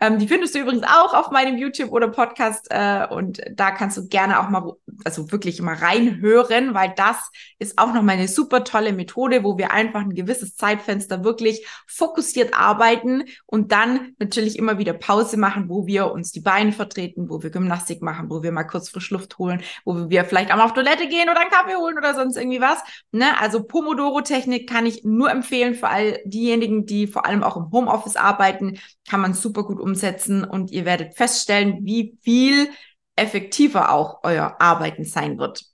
Ähm, 0.00 0.18
die 0.18 0.28
findest 0.28 0.54
du 0.54 0.60
übrigens 0.60 0.84
auch 0.84 1.14
auf 1.14 1.30
meinem 1.30 1.56
YouTube 1.56 1.90
oder 1.90 2.08
Podcast 2.08 2.66
äh, 2.70 3.06
und 3.08 3.40
da 3.50 3.70
kannst 3.70 3.96
du 3.96 4.08
gerne 4.08 4.40
auch 4.40 4.50
mal, 4.50 4.72
also 5.04 5.32
wirklich 5.32 5.60
mal 5.62 5.74
reinhören, 5.74 6.74
weil 6.74 6.92
das 6.96 7.30
ist 7.58 7.78
auch 7.78 7.94
noch 7.94 8.02
mal 8.02 8.12
eine 8.12 8.28
super 8.28 8.64
tolle 8.64 8.92
Methode, 8.92 9.42
wo 9.42 9.56
wir 9.56 9.72
einfach 9.72 10.02
ein 10.02 10.14
gewisses 10.14 10.56
Zeitfenster 10.56 11.24
wirklich 11.24 11.66
fokussiert 11.86 12.54
arbeiten 12.54 13.24
und 13.46 13.72
dann 13.72 14.12
natürlich 14.18 14.58
immer 14.58 14.78
wieder 14.78 14.92
Pause 14.92 15.38
machen, 15.38 15.68
wo 15.68 15.86
wir 15.86 16.12
uns 16.12 16.30
die 16.30 16.40
Beine 16.40 16.72
vertreten, 16.72 17.30
wo 17.30 17.42
wir 17.42 17.50
Gymnastik 17.50 18.02
machen, 18.02 18.28
wo 18.30 18.42
wir 18.42 18.52
mal 18.52 18.64
kurz 18.64 18.90
frisch 18.90 19.10
Luft 19.10 19.38
holen, 19.38 19.62
wo 19.84 20.10
wir 20.10 20.24
vielleicht 20.24 20.52
auch 20.52 20.56
mal 20.56 20.64
auf 20.64 20.74
Toilette 20.74 21.08
gehen 21.08 21.30
oder 21.30 21.40
einen 21.40 21.50
Kaffee 21.50 21.76
holen 21.76 21.96
oder 21.96 22.14
sonst 22.14 22.36
irgendwie 22.36 22.60
was. 22.60 22.82
Ne? 23.12 23.38
Also 23.40 23.62
Pomodoro-Technik 23.62 24.68
kann 24.68 24.84
ich 24.84 25.04
nur 25.16 25.30
empfehlen 25.30 25.74
für 25.74 25.88
all 25.88 26.20
diejenigen, 26.24 26.86
die 26.86 27.06
vor 27.06 27.26
allem 27.26 27.42
auch 27.42 27.56
im 27.56 27.70
Homeoffice 27.72 28.16
arbeiten, 28.16 28.78
kann 29.08 29.20
man 29.20 29.34
super 29.34 29.64
gut 29.64 29.80
umsetzen 29.80 30.44
und 30.44 30.70
ihr 30.70 30.84
werdet 30.84 31.16
feststellen, 31.16 31.78
wie 31.82 32.18
viel 32.22 32.68
effektiver 33.16 33.92
auch 33.92 34.20
euer 34.22 34.56
Arbeiten 34.60 35.04
sein 35.04 35.38
wird. 35.38 35.64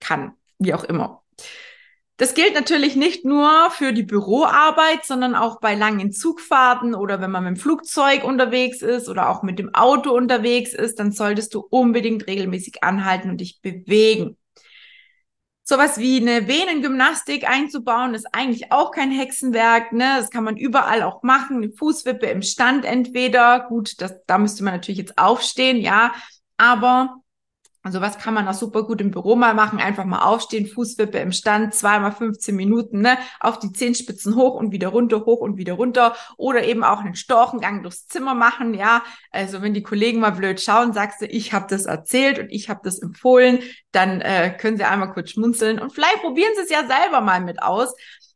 Kann, 0.00 0.32
wie 0.58 0.74
auch 0.74 0.84
immer. 0.84 1.22
Das 2.16 2.34
gilt 2.34 2.54
natürlich 2.54 2.96
nicht 2.96 3.24
nur 3.24 3.70
für 3.70 3.92
die 3.92 4.02
Büroarbeit, 4.02 5.04
sondern 5.04 5.36
auch 5.36 5.60
bei 5.60 5.76
langen 5.76 6.10
Zugfahrten 6.10 6.96
oder 6.96 7.20
wenn 7.20 7.30
man 7.30 7.44
mit 7.44 7.54
dem 7.54 7.60
Flugzeug 7.60 8.24
unterwegs 8.24 8.82
ist 8.82 9.08
oder 9.08 9.28
auch 9.28 9.44
mit 9.44 9.60
dem 9.60 9.72
Auto 9.72 10.10
unterwegs 10.10 10.72
ist, 10.72 10.98
dann 10.98 11.12
solltest 11.12 11.54
du 11.54 11.60
unbedingt 11.60 12.26
regelmäßig 12.26 12.82
anhalten 12.82 13.30
und 13.30 13.40
dich 13.40 13.60
bewegen. 13.60 14.37
Sowas 15.70 15.98
wie 15.98 16.18
eine 16.18 16.48
Venengymnastik 16.48 17.46
einzubauen, 17.46 18.14
ist 18.14 18.26
eigentlich 18.32 18.72
auch 18.72 18.90
kein 18.90 19.10
Hexenwerk. 19.10 19.92
Ne? 19.92 20.14
Das 20.16 20.30
kann 20.30 20.42
man 20.42 20.56
überall 20.56 21.02
auch 21.02 21.22
machen. 21.22 21.58
Eine 21.58 21.70
Fußwippe 21.70 22.24
im 22.24 22.40
Stand 22.40 22.86
entweder. 22.86 23.66
Gut, 23.68 24.00
das, 24.00 24.14
da 24.26 24.38
müsste 24.38 24.64
man 24.64 24.72
natürlich 24.72 24.96
jetzt 24.96 25.18
aufstehen, 25.18 25.76
ja. 25.76 26.14
Aber 26.56 27.16
also 27.88 28.02
was 28.02 28.18
kann 28.18 28.34
man 28.34 28.46
auch 28.46 28.52
super 28.52 28.82
gut 28.82 29.00
im 29.00 29.10
Büro 29.10 29.34
mal 29.34 29.54
machen? 29.54 29.78
Einfach 29.78 30.04
mal 30.04 30.20
aufstehen, 30.20 30.66
Fußwippe 30.66 31.16
im 31.20 31.32
Stand, 31.32 31.72
zweimal 31.74 32.12
15 32.12 32.54
Minuten, 32.54 33.00
ne? 33.00 33.16
Auf 33.40 33.58
die 33.58 33.72
Zehenspitzen 33.72 34.34
hoch 34.34 34.56
und 34.56 34.72
wieder 34.72 34.88
runter, 34.88 35.24
hoch 35.24 35.40
und 35.40 35.56
wieder 35.56 35.72
runter. 35.72 36.14
Oder 36.36 36.64
eben 36.64 36.84
auch 36.84 37.00
einen 37.00 37.14
Storchengang 37.14 37.82
durchs 37.82 38.06
Zimmer 38.06 38.34
machen, 38.34 38.74
ja. 38.74 39.02
Also 39.30 39.62
wenn 39.62 39.72
die 39.72 39.82
Kollegen 39.82 40.20
mal 40.20 40.32
blöd 40.32 40.60
schauen, 40.60 40.92
sagst 40.92 41.22
du, 41.22 41.26
ich 41.26 41.54
habe 41.54 41.64
das 41.70 41.86
erzählt 41.86 42.38
und 42.38 42.50
ich 42.50 42.68
habe 42.68 42.80
das 42.84 42.98
empfohlen, 42.98 43.60
dann 43.90 44.20
äh, 44.20 44.54
können 44.60 44.76
sie 44.76 44.84
einmal 44.84 45.14
kurz 45.14 45.30
schmunzeln 45.30 45.78
und 45.78 45.94
vielleicht 45.94 46.20
probieren 46.20 46.52
sie 46.56 46.64
es 46.64 46.70
ja 46.70 46.86
selber 46.86 47.22
mal 47.22 47.40
mit 47.40 47.62
aus. 47.62 47.94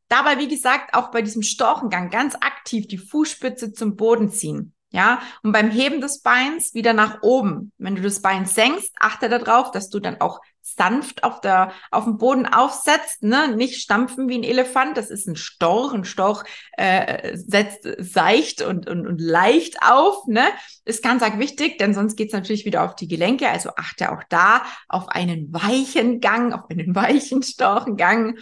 Dabei, 0.09 0.39
wie 0.39 0.49
gesagt, 0.49 0.95
auch 0.95 1.11
bei 1.11 1.21
diesem 1.21 1.43
Storchengang 1.43 2.09
ganz 2.09 2.37
aktiv 2.37 2.89
die 2.89 2.97
Fußspitze 2.97 3.75
zum 3.75 3.97
Boden 3.97 4.31
ziehen. 4.31 4.73
Ja, 4.93 5.23
und 5.43 5.53
beim 5.53 5.71
Heben 5.71 6.03
des 6.03 6.21
Beins 6.21 6.75
wieder 6.75 6.93
nach 6.93 7.23
oben. 7.23 7.73
Wenn 7.79 7.97
du 7.97 8.03
das 8.03 8.21
Bein 8.21 8.45
senkst, 8.45 8.93
achte 9.01 9.31
darauf, 9.31 9.71
dass 9.71 9.89
du 9.89 10.01
dann 10.01 10.21
auch 10.21 10.41
sanft 10.61 11.25
auf 11.25 11.41
der, 11.41 11.73
auf 11.91 12.05
dem 12.05 12.19
Boden 12.19 12.47
aufsetzt, 12.47 13.23
ne? 13.23 13.57
Nicht 13.57 13.81
stampfen 13.81 14.29
wie 14.29 14.37
ein 14.37 14.45
Elefant. 14.45 14.97
Das 14.97 15.11
ist 15.11 15.27
ein 15.27 15.37
Storch. 15.37 15.93
Ein 15.93 16.05
Storch 16.05 16.45
äh, 16.77 17.37
setzt 17.37 17.89
seicht 17.99 18.63
und, 18.63 18.89
und, 18.89 19.07
und 19.07 19.19
leicht 19.19 19.79
auf, 19.83 20.27
ne? 20.27 20.45
Ist 20.85 21.03
ganz 21.03 21.23
arg 21.23 21.39
wichtig, 21.39 21.79
denn 21.79 21.95
sonst 21.95 22.17
geht's 22.17 22.35
natürlich 22.35 22.65
wieder 22.65 22.85
auf 22.85 22.95
die 22.95 23.09
Gelenke. 23.09 23.49
Also 23.49 23.71
achte 23.77 24.13
auch 24.13 24.23
da 24.29 24.63
auf 24.89 25.09
einen 25.09 25.53
weichen 25.53 26.21
Gang, 26.21 26.53
auf 26.53 26.71
einen 26.71 26.95
weichen 26.95 27.43
Storchengang. 27.43 28.37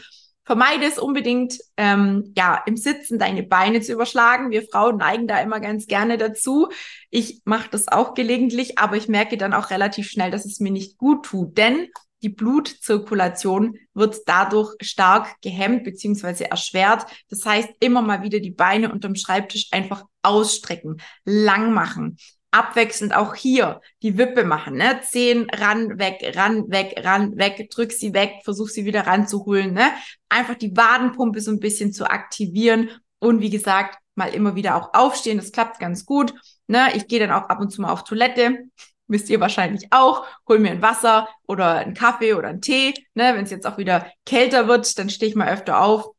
Vermeide 0.50 0.84
es 0.84 0.98
unbedingt, 0.98 1.60
ähm, 1.76 2.32
ja, 2.36 2.60
im 2.66 2.76
Sitzen 2.76 3.20
deine 3.20 3.44
Beine 3.44 3.82
zu 3.82 3.92
überschlagen. 3.92 4.50
Wir 4.50 4.64
Frauen 4.64 4.96
neigen 4.96 5.28
da 5.28 5.40
immer 5.40 5.60
ganz 5.60 5.86
gerne 5.86 6.18
dazu. 6.18 6.70
Ich 7.08 7.42
mache 7.44 7.68
das 7.70 7.86
auch 7.86 8.14
gelegentlich, 8.14 8.76
aber 8.76 8.96
ich 8.96 9.06
merke 9.06 9.36
dann 9.36 9.54
auch 9.54 9.70
relativ 9.70 10.10
schnell, 10.10 10.32
dass 10.32 10.46
es 10.46 10.58
mir 10.58 10.72
nicht 10.72 10.98
gut 10.98 11.24
tut, 11.24 11.56
denn 11.56 11.86
die 12.22 12.30
Blutzirkulation 12.30 13.76
wird 13.94 14.16
dadurch 14.26 14.74
stark 14.80 15.40
gehemmt 15.40 15.84
bzw. 15.84 16.42
erschwert. 16.42 17.06
Das 17.28 17.46
heißt, 17.46 17.68
immer 17.78 18.02
mal 18.02 18.24
wieder 18.24 18.40
die 18.40 18.50
Beine 18.50 18.90
unterm 18.90 19.14
Schreibtisch 19.14 19.68
einfach 19.70 20.02
ausstrecken, 20.22 21.00
lang 21.24 21.72
machen 21.72 22.16
abwechselnd 22.50 23.14
auch 23.14 23.34
hier 23.34 23.80
die 24.02 24.18
Wippe 24.18 24.44
machen, 24.44 24.76
ne? 24.76 25.00
Zehen 25.02 25.48
ran, 25.50 25.98
weg, 25.98 26.32
ran, 26.34 26.70
weg, 26.70 26.94
ran, 27.04 27.36
weg, 27.36 27.70
drück 27.70 27.92
sie 27.92 28.12
weg, 28.12 28.40
versuch 28.44 28.68
sie 28.68 28.84
wieder 28.84 29.06
ranzuholen, 29.06 29.72
ne? 29.72 29.92
Einfach 30.28 30.54
die 30.54 30.76
Wadenpumpe 30.76 31.40
so 31.40 31.50
ein 31.50 31.60
bisschen 31.60 31.92
zu 31.92 32.10
aktivieren 32.10 32.90
und 33.18 33.40
wie 33.40 33.50
gesagt, 33.50 33.98
mal 34.14 34.34
immer 34.34 34.54
wieder 34.54 34.76
auch 34.76 34.94
aufstehen, 34.94 35.38
das 35.38 35.52
klappt 35.52 35.78
ganz 35.78 36.04
gut, 36.04 36.34
ne? 36.66 36.88
Ich 36.94 37.06
gehe 37.06 37.20
dann 37.20 37.30
auch 37.30 37.48
ab 37.48 37.60
und 37.60 37.70
zu 37.70 37.80
mal 37.80 37.92
auf 37.92 38.04
Toilette, 38.04 38.58
wisst 39.06 39.30
ihr 39.30 39.40
wahrscheinlich 39.40 39.88
auch, 39.90 40.26
hol 40.48 40.58
mir 40.58 40.70
ein 40.70 40.82
Wasser 40.82 41.28
oder 41.46 41.76
einen 41.76 41.94
Kaffee 41.94 42.34
oder 42.34 42.48
einen 42.48 42.60
Tee, 42.60 42.94
ne? 43.14 43.34
Wenn 43.34 43.44
es 43.44 43.50
jetzt 43.50 43.66
auch 43.66 43.78
wieder 43.78 44.06
kälter 44.26 44.66
wird, 44.66 44.98
dann 44.98 45.10
stehe 45.10 45.30
ich 45.30 45.36
mal 45.36 45.48
öfter 45.48 45.80
auf, 45.80 46.10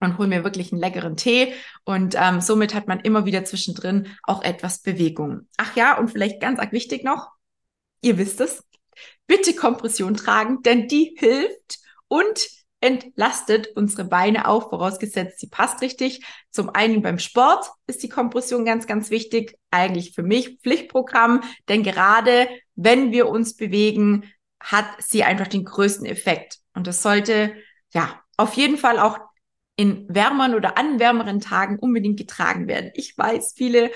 und 0.00 0.18
hol 0.18 0.26
mir 0.26 0.44
wirklich 0.44 0.72
einen 0.72 0.80
leckeren 0.80 1.16
Tee. 1.16 1.54
Und 1.84 2.14
ähm, 2.18 2.40
somit 2.40 2.74
hat 2.74 2.86
man 2.86 3.00
immer 3.00 3.24
wieder 3.24 3.44
zwischendrin 3.44 4.08
auch 4.22 4.42
etwas 4.42 4.82
Bewegung. 4.82 5.48
Ach 5.56 5.74
ja, 5.76 5.98
und 5.98 6.10
vielleicht 6.10 6.40
ganz 6.40 6.58
arg 6.58 6.72
wichtig 6.72 7.04
noch, 7.04 7.30
ihr 8.02 8.18
wisst 8.18 8.40
es, 8.40 8.62
bitte 9.26 9.54
Kompression 9.54 10.14
tragen, 10.14 10.62
denn 10.62 10.88
die 10.88 11.16
hilft 11.18 11.78
und 12.08 12.48
entlastet 12.80 13.68
unsere 13.74 14.04
Beine 14.04 14.46
auch, 14.46 14.68
vorausgesetzt, 14.70 15.40
sie 15.40 15.48
passt 15.48 15.80
richtig. 15.80 16.24
Zum 16.50 16.70
einen 16.70 17.02
beim 17.02 17.18
Sport 17.18 17.66
ist 17.86 18.02
die 18.02 18.08
Kompression 18.08 18.64
ganz, 18.64 18.86
ganz 18.86 19.10
wichtig. 19.10 19.58
Eigentlich 19.70 20.14
für 20.14 20.22
mich 20.22 20.58
Pflichtprogramm, 20.62 21.42
denn 21.68 21.82
gerade 21.82 22.48
wenn 22.74 23.12
wir 23.12 23.28
uns 23.28 23.56
bewegen, 23.56 24.30
hat 24.60 24.86
sie 24.98 25.24
einfach 25.24 25.48
den 25.48 25.64
größten 25.64 26.06
Effekt. 26.06 26.58
Und 26.74 26.86
das 26.86 27.02
sollte, 27.02 27.54
ja, 27.92 28.20
auf 28.36 28.54
jeden 28.54 28.76
Fall 28.76 28.98
auch 28.98 29.18
in 29.76 30.06
wärmeren 30.08 30.54
oder 30.54 30.78
an 30.78 30.98
wärmeren 30.98 31.40
Tagen 31.40 31.78
unbedingt 31.78 32.18
getragen 32.18 32.66
werden. 32.66 32.90
Ich 32.94 33.16
weiß, 33.16 33.54
viele 33.56 33.90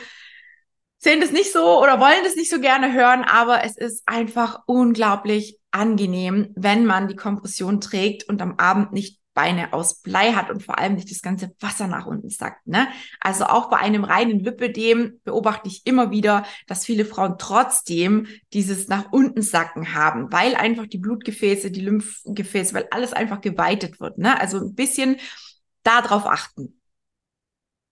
sehen 0.99 1.21
das 1.21 1.33
nicht 1.33 1.53
so 1.53 1.83
oder 1.83 1.99
wollen 1.99 2.25
das 2.25 2.37
nicht 2.37 2.51
so 2.51 2.61
gerne 2.61 2.93
hören, 2.93 3.25
aber 3.25 3.65
es 3.65 3.77
ist 3.77 4.03
einfach 4.07 4.61
unglaublich 4.67 5.59
angenehm, 5.71 6.53
wenn 6.57 6.85
man 6.85 7.09
die 7.09 7.17
Kompression 7.17 7.81
trägt 7.81 8.29
und 8.29 8.43
am 8.43 8.57
Abend 8.59 8.93
nicht 8.93 9.21
Beine 9.33 9.73
aus 9.73 10.03
Blei 10.03 10.33
hat 10.33 10.51
und 10.51 10.63
vor 10.63 10.79
allem 10.79 10.95
nicht 10.97 11.11
das 11.11 11.23
ganze 11.23 11.55
Wasser 11.61 11.87
nach 11.87 12.07
unten 12.07 12.31
sackt. 12.31 12.67
Ne? 12.67 12.89
Also 13.21 13.45
auch 13.45 13.71
bei 13.71 13.77
einem 13.77 14.05
reinen 14.05 14.41
Lipödem 14.41 15.21
beobachte 15.25 15.69
ich 15.69 15.87
immer 15.87 16.11
wieder, 16.11 16.45
dass 16.67 16.85
viele 16.85 17.05
Frauen 17.05 17.37
trotzdem 17.39 18.27
dieses 18.53 18.89
nach 18.89 19.13
unten 19.13 19.43
sacken 19.43 19.95
haben, 19.95 20.33
weil 20.33 20.57
einfach 20.57 20.87
die 20.87 20.99
Blutgefäße, 20.99 21.71
die 21.71 21.81
Lymphgefäße, 21.81 22.75
weil 22.75 22.89
alles 22.91 23.13
einfach 23.13 23.41
geweitet 23.41 24.01
wird. 24.01 24.19
Ne? 24.19 24.39
Also 24.39 24.59
ein 24.59 24.75
bisschen 24.75 25.17
darauf 25.83 26.27
achten. 26.27 26.81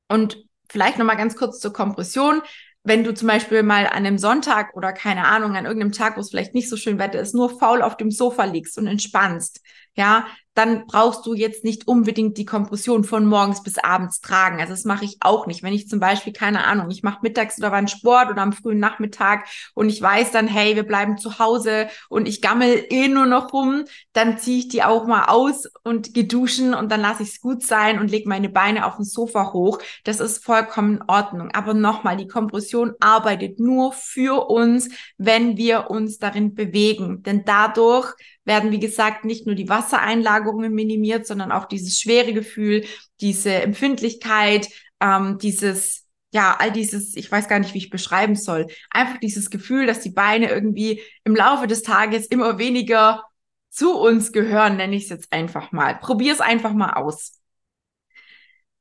Und 0.09 0.45
vielleicht 0.68 0.99
noch 0.99 1.07
mal 1.07 1.16
ganz 1.16 1.37
kurz 1.37 1.61
zur 1.61 1.73
Kompression 1.73 2.42
wenn 2.88 3.04
du 3.04 3.12
zum 3.12 3.28
Beispiel 3.28 3.62
mal 3.62 3.87
an 3.87 4.07
einem 4.07 4.18
Sonntag 4.18 4.75
oder 4.75 4.92
keine 4.92 5.26
Ahnung, 5.26 5.54
an 5.57 5.66
irgendeinem 5.66 5.92
Tag, 5.92 6.16
wo 6.16 6.21
es 6.21 6.30
vielleicht 6.30 6.54
nicht 6.54 6.71
so 6.71 6.76
schön 6.76 6.99
Wetter 6.99 7.21
ist, 7.21 7.35
nur 7.35 7.59
faul 7.59 7.83
auf 7.83 7.97
dem 7.97 8.11
Sofa 8.11 8.45
liegst 8.45 8.78
und 8.78 8.87
entspannst, 8.87 9.61
ja, 9.95 10.26
dann 10.58 10.86
brauchst 10.88 11.24
du 11.24 11.34
jetzt 11.34 11.62
nicht 11.62 11.86
unbedingt 11.86 12.36
die 12.36 12.44
Kompression 12.44 13.04
von 13.04 13.24
morgens 13.26 13.62
bis 13.62 13.78
abends 13.78 14.20
tragen. 14.20 14.58
Also 14.58 14.72
das 14.72 14.84
mache 14.84 15.04
ich 15.04 15.18
auch 15.20 15.46
nicht. 15.46 15.62
Wenn 15.62 15.72
ich 15.72 15.88
zum 15.88 16.00
Beispiel, 16.00 16.32
keine 16.32 16.64
Ahnung, 16.64 16.90
ich 16.90 17.04
mache 17.04 17.20
mittags 17.22 17.58
oder 17.58 17.70
wann 17.70 17.86
Sport 17.86 18.30
oder 18.30 18.42
am 18.42 18.52
frühen 18.52 18.80
Nachmittag 18.80 19.46
und 19.74 19.88
ich 19.88 20.02
weiß 20.02 20.32
dann, 20.32 20.48
hey, 20.48 20.74
wir 20.74 20.82
bleiben 20.82 21.16
zu 21.16 21.38
Hause 21.38 21.86
und 22.08 22.26
ich 22.26 22.42
gammel 22.42 22.84
eh 22.90 23.06
nur 23.06 23.26
noch 23.26 23.52
rum, 23.52 23.84
dann 24.12 24.38
ziehe 24.38 24.58
ich 24.58 24.68
die 24.68 24.82
auch 24.82 25.06
mal 25.06 25.26
aus 25.26 25.68
und 25.84 26.12
geduschen 26.12 26.74
und 26.74 26.90
dann 26.90 27.02
lasse 27.02 27.22
ich 27.22 27.28
es 27.28 27.40
gut 27.40 27.62
sein 27.62 28.00
und 28.00 28.10
lege 28.10 28.28
meine 28.28 28.48
Beine 28.48 28.84
auf 28.86 28.96
dem 28.96 29.04
Sofa 29.04 29.52
hoch. 29.52 29.78
Das 30.02 30.18
ist 30.18 30.44
vollkommen 30.44 30.96
in 30.96 31.02
Ordnung. 31.06 31.50
Aber 31.52 31.72
nochmal, 31.72 32.16
die 32.16 32.26
Kompression 32.26 32.94
arbeitet 32.98 33.60
nur 33.60 33.92
für 33.92 34.50
uns, 34.50 34.88
wenn 35.18 35.56
wir 35.56 35.88
uns 35.88 36.18
darin 36.18 36.54
bewegen. 36.54 37.22
Denn 37.22 37.44
dadurch 37.44 38.12
werden, 38.48 38.72
wie 38.72 38.80
gesagt, 38.80 39.24
nicht 39.24 39.46
nur 39.46 39.54
die 39.54 39.68
Wassereinlagerungen 39.68 40.74
minimiert, 40.74 41.26
sondern 41.26 41.52
auch 41.52 41.66
dieses 41.66 42.00
schwere 42.00 42.32
Gefühl, 42.32 42.84
diese 43.20 43.54
Empfindlichkeit, 43.54 44.68
ähm, 45.00 45.38
dieses 45.38 46.08
ja, 46.30 46.56
all 46.58 46.70
dieses, 46.72 47.16
ich 47.16 47.30
weiß 47.30 47.48
gar 47.48 47.58
nicht, 47.58 47.72
wie 47.74 47.78
ich 47.78 47.90
beschreiben 47.90 48.36
soll, 48.36 48.66
einfach 48.90 49.18
dieses 49.18 49.50
Gefühl, 49.50 49.86
dass 49.86 50.00
die 50.00 50.10
Beine 50.10 50.50
irgendwie 50.50 51.00
im 51.24 51.34
Laufe 51.34 51.66
des 51.66 51.82
Tages 51.82 52.26
immer 52.26 52.58
weniger 52.58 53.24
zu 53.70 53.98
uns 53.98 54.32
gehören, 54.32 54.76
nenne 54.76 54.96
ich 54.96 55.04
es 55.04 55.08
jetzt 55.08 55.32
einfach 55.32 55.72
mal. 55.72 55.98
Probier 55.98 56.32
es 56.32 56.40
einfach 56.40 56.72
mal 56.72 56.94
aus. 56.94 57.40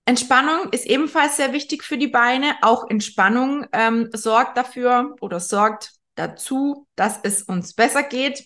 Entspannung 0.06 0.72
ist 0.72 0.86
ebenfalls 0.86 1.38
sehr 1.38 1.54
wichtig 1.54 1.84
für 1.84 1.98
die 1.98 2.08
Beine. 2.08 2.56
Auch 2.62 2.90
Entspannung 2.90 3.66
ähm, 3.74 4.10
sorgt 4.14 4.58
dafür 4.58 5.16
oder 5.20 5.40
sorgt 5.40 5.94
dazu, 6.16 6.88
dass 6.96 7.20
es 7.24 7.44
uns 7.44 7.74
besser 7.74 8.04
geht. 8.04 8.46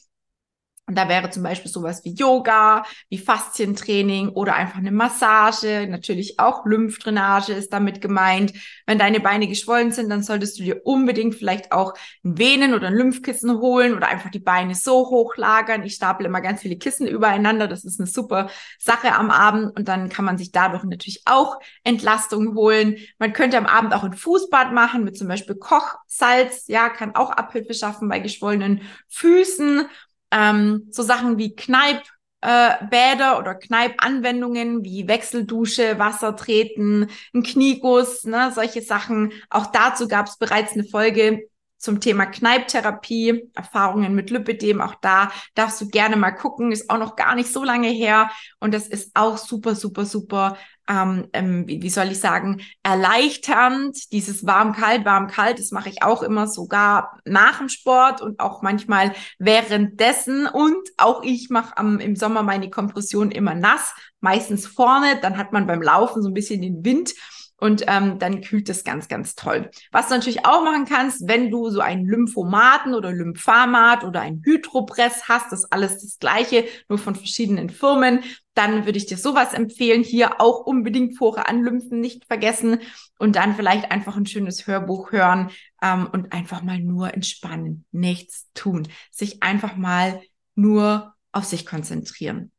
Und 0.87 0.97
da 0.97 1.07
wäre 1.07 1.29
zum 1.29 1.43
Beispiel 1.43 1.71
sowas 1.71 2.03
wie 2.03 2.13
Yoga, 2.13 2.83
wie 3.07 3.17
Faszientraining 3.17 4.29
oder 4.29 4.55
einfach 4.55 4.79
eine 4.79 4.91
Massage. 4.91 5.87
Natürlich 5.87 6.37
auch 6.37 6.65
Lymphdrainage 6.65 7.53
ist 7.53 7.71
damit 7.71 8.01
gemeint. 8.01 8.51
Wenn 8.85 8.97
deine 8.97 9.21
Beine 9.21 9.47
geschwollen 9.47 9.91
sind, 9.91 10.09
dann 10.09 10.21
solltest 10.21 10.59
du 10.59 10.63
dir 10.63 10.81
unbedingt 10.83 11.35
vielleicht 11.35 11.71
auch 11.71 11.93
ein 12.25 12.37
Venen- 12.37 12.73
oder 12.73 12.87
ein 12.87 12.95
Lymphkissen 12.95 13.59
holen 13.59 13.95
oder 13.95 14.09
einfach 14.09 14.31
die 14.31 14.39
Beine 14.39 14.75
so 14.75 15.09
hochlagern. 15.09 15.83
Ich 15.83 15.93
staple 15.93 16.27
immer 16.27 16.41
ganz 16.41 16.61
viele 16.61 16.75
Kissen 16.77 17.07
übereinander. 17.07 17.69
Das 17.69 17.85
ist 17.85 17.99
eine 17.99 18.07
super 18.07 18.49
Sache 18.77 19.13
am 19.13 19.31
Abend. 19.31 19.77
Und 19.77 19.87
dann 19.87 20.09
kann 20.09 20.25
man 20.25 20.37
sich 20.37 20.51
dadurch 20.51 20.83
natürlich 20.83 21.21
auch 21.25 21.59
Entlastung 21.85 22.55
holen. 22.55 22.97
Man 23.17 23.31
könnte 23.31 23.57
am 23.57 23.65
Abend 23.65 23.93
auch 23.93 24.03
ein 24.03 24.13
Fußbad 24.13 24.73
machen 24.73 25.05
mit 25.05 25.17
zum 25.17 25.29
Beispiel 25.29 25.55
Kochsalz. 25.55 26.65
Ja, 26.67 26.89
kann 26.89 27.15
auch 27.15 27.29
Abhilfe 27.29 27.73
schaffen 27.73 28.09
bei 28.09 28.19
geschwollenen 28.19 28.81
Füßen 29.07 29.87
ähm, 30.31 30.87
so 30.91 31.03
Sachen 31.03 31.37
wie 31.37 31.55
Kneipp, 31.55 32.01
äh, 32.41 32.71
Bäder 32.89 33.37
oder 33.39 33.55
Kneipp-Anwendungen 33.55 34.83
wie 34.83 35.07
Wechseldusche, 35.07 35.99
Wasser 35.99 36.35
treten, 36.35 37.07
ein 37.33 37.43
Knieguss, 37.43 38.23
ne, 38.23 38.51
solche 38.53 38.81
Sachen. 38.81 39.31
Auch 39.49 39.67
dazu 39.67 40.07
gab 40.07 40.27
es 40.27 40.37
bereits 40.37 40.73
eine 40.73 40.83
Folge 40.83 41.47
zum 41.81 41.99
Thema 41.99 42.25
Kneipptherapie, 42.25 43.49
Erfahrungen 43.55 44.13
mit 44.13 44.29
Lipidem. 44.29 44.81
Auch 44.81 44.95
da 44.95 45.31
darfst 45.55 45.81
du 45.81 45.87
gerne 45.87 46.15
mal 46.15 46.31
gucken. 46.31 46.71
Ist 46.71 46.89
auch 46.89 46.99
noch 46.99 47.15
gar 47.15 47.35
nicht 47.35 47.51
so 47.51 47.63
lange 47.63 47.89
her. 47.89 48.29
Und 48.59 48.73
das 48.73 48.87
ist 48.87 49.11
auch 49.15 49.37
super, 49.37 49.75
super, 49.75 50.05
super 50.05 50.57
ähm, 50.91 51.27
ähm, 51.33 51.67
wie, 51.67 51.81
wie 51.81 51.89
soll 51.89 52.11
ich 52.11 52.19
sagen, 52.19 52.61
erleichternd. 52.83 54.11
Dieses 54.11 54.45
warm-kalt, 54.45 55.05
warm-kalt, 55.05 55.59
das 55.59 55.71
mache 55.71 55.89
ich 55.89 56.03
auch 56.03 56.21
immer 56.21 56.47
sogar 56.47 57.19
nach 57.25 57.59
dem 57.59 57.69
Sport 57.69 58.21
und 58.21 58.39
auch 58.39 58.61
manchmal 58.61 59.13
währenddessen. 59.39 60.47
Und 60.47 60.89
auch 60.97 61.23
ich 61.23 61.49
mache 61.49 61.77
am, 61.77 61.99
im 61.99 62.15
Sommer 62.15 62.43
meine 62.43 62.69
Kompression 62.69 63.31
immer 63.31 63.55
nass, 63.55 63.93
meistens 64.19 64.67
vorne. 64.67 65.19
Dann 65.21 65.37
hat 65.37 65.53
man 65.53 65.67
beim 65.67 65.81
Laufen 65.81 66.21
so 66.21 66.29
ein 66.29 66.33
bisschen 66.33 66.61
den 66.61 66.83
Wind 66.83 67.13
und 67.61 67.83
ähm, 67.87 68.17
dann 68.17 68.41
kühlt 68.41 68.67
es 68.69 68.83
ganz, 68.83 69.07
ganz 69.07 69.35
toll. 69.35 69.69
Was 69.91 70.07
du 70.07 70.15
natürlich 70.15 70.45
auch 70.47 70.63
machen 70.63 70.85
kannst, 70.85 71.27
wenn 71.27 71.51
du 71.51 71.69
so 71.69 71.79
einen 71.79 72.05
Lymphomaten 72.07 72.95
oder 72.95 73.11
Lymphamat 73.11 74.03
oder 74.03 74.21
ein 74.21 74.41
Hydropress 74.43 75.29
hast, 75.29 75.51
das 75.51 75.61
ist 75.61 75.71
alles 75.71 76.01
das 76.01 76.17
gleiche, 76.17 76.65
nur 76.89 76.97
von 76.97 77.15
verschiedenen 77.15 77.69
Firmen, 77.69 78.21
dann 78.55 78.85
würde 78.85 78.97
ich 78.97 79.05
dir 79.05 79.17
sowas 79.17 79.53
empfehlen. 79.53 80.01
Hier 80.01 80.41
auch 80.41 80.65
unbedingt 80.65 81.17
Pore 81.17 81.47
anlymphen 81.47 81.99
nicht 81.99 82.25
vergessen 82.25 82.79
und 83.19 83.35
dann 83.35 83.55
vielleicht 83.55 83.91
einfach 83.91 84.17
ein 84.17 84.25
schönes 84.25 84.65
Hörbuch 84.65 85.11
hören 85.11 85.51
ähm, 85.83 86.09
und 86.11 86.33
einfach 86.33 86.63
mal 86.63 86.79
nur 86.79 87.13
entspannen, 87.13 87.85
nichts 87.91 88.49
tun, 88.55 88.87
sich 89.11 89.43
einfach 89.43 89.75
mal 89.77 90.19
nur 90.55 91.13
auf 91.31 91.45
sich 91.45 91.67
konzentrieren. 91.67 92.51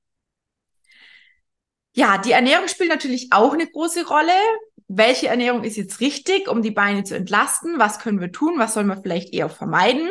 Ja, 1.95 2.19
die 2.19 2.33
Ernährung 2.33 2.69
spielt 2.69 2.89
natürlich 2.89 3.33
auch 3.33 3.53
eine 3.53 3.67
große 3.67 4.07
Rolle 4.07 4.33
welche 4.97 5.29
Ernährung 5.29 5.65
ist 5.65 5.77
jetzt 5.77 6.01
richtig, 6.01 6.49
um 6.49 6.63
die 6.63 6.71
Beine 6.71 7.05
zu 7.05 7.17
entlasten? 7.17 7.79
Was 7.79 7.99
können 7.99 8.21
wir 8.21 8.33
tun? 8.33 8.59
Was 8.59 8.75
sollen 8.75 8.89
wir 8.89 9.01
vielleicht 9.01 9.33
eher 9.33 9.49
vermeiden? 9.49 10.09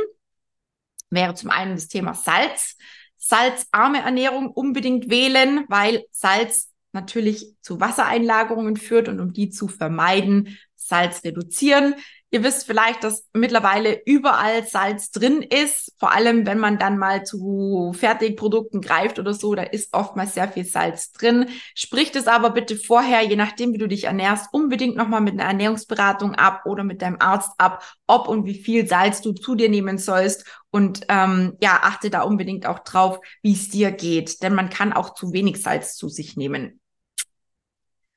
Wäre 1.09 1.35
zum 1.35 1.49
einen 1.49 1.75
das 1.75 1.87
Thema 1.87 2.13
Salz. 2.13 2.77
Salzarme 3.17 3.99
Ernährung 3.99 4.49
unbedingt 4.49 5.09
wählen, 5.09 5.65
weil 5.67 6.05
Salz 6.11 6.71
natürlich 6.93 7.55
zu 7.61 7.79
Wassereinlagerungen 7.79 8.75
führt 8.75 9.07
und 9.07 9.19
um 9.19 9.33
die 9.33 9.49
zu 9.49 9.67
vermeiden, 9.67 10.57
Salz 10.75 11.23
reduzieren. 11.23 11.95
Ihr 12.33 12.43
wisst 12.43 12.65
vielleicht, 12.65 13.03
dass 13.03 13.27
mittlerweile 13.33 14.01
überall 14.05 14.65
Salz 14.65 15.11
drin 15.11 15.41
ist. 15.41 15.93
Vor 15.99 16.13
allem, 16.13 16.45
wenn 16.45 16.59
man 16.59 16.79
dann 16.79 16.97
mal 16.97 17.25
zu 17.25 17.91
Fertigprodukten 17.93 18.79
greift 18.79 19.19
oder 19.19 19.33
so, 19.33 19.53
da 19.53 19.63
ist 19.63 19.93
oftmals 19.93 20.35
sehr 20.35 20.47
viel 20.47 20.63
Salz 20.63 21.11
drin. 21.11 21.49
Spricht 21.75 22.15
es 22.15 22.27
aber 22.27 22.51
bitte 22.51 22.77
vorher, 22.77 23.21
je 23.21 23.35
nachdem, 23.35 23.73
wie 23.73 23.77
du 23.77 23.89
dich 23.89 24.05
ernährst, 24.05 24.47
unbedingt 24.53 24.95
nochmal 24.95 25.19
mit 25.19 25.33
einer 25.33 25.43
Ernährungsberatung 25.43 26.35
ab 26.35 26.61
oder 26.65 26.85
mit 26.85 27.01
deinem 27.01 27.17
Arzt 27.19 27.51
ab, 27.57 27.83
ob 28.07 28.29
und 28.29 28.45
wie 28.45 28.63
viel 28.63 28.87
Salz 28.87 29.21
du 29.21 29.33
zu 29.33 29.55
dir 29.55 29.67
nehmen 29.67 29.97
sollst. 29.97 30.45
Und 30.71 31.01
ähm, 31.09 31.57
ja, 31.61 31.81
achte 31.83 32.09
da 32.09 32.21
unbedingt 32.21 32.65
auch 32.65 32.79
drauf, 32.79 33.19
wie 33.41 33.51
es 33.51 33.67
dir 33.67 33.91
geht. 33.91 34.41
Denn 34.41 34.55
man 34.55 34.69
kann 34.69 34.93
auch 34.93 35.15
zu 35.15 35.33
wenig 35.33 35.61
Salz 35.61 35.97
zu 35.97 36.07
sich 36.07 36.37
nehmen. 36.37 36.80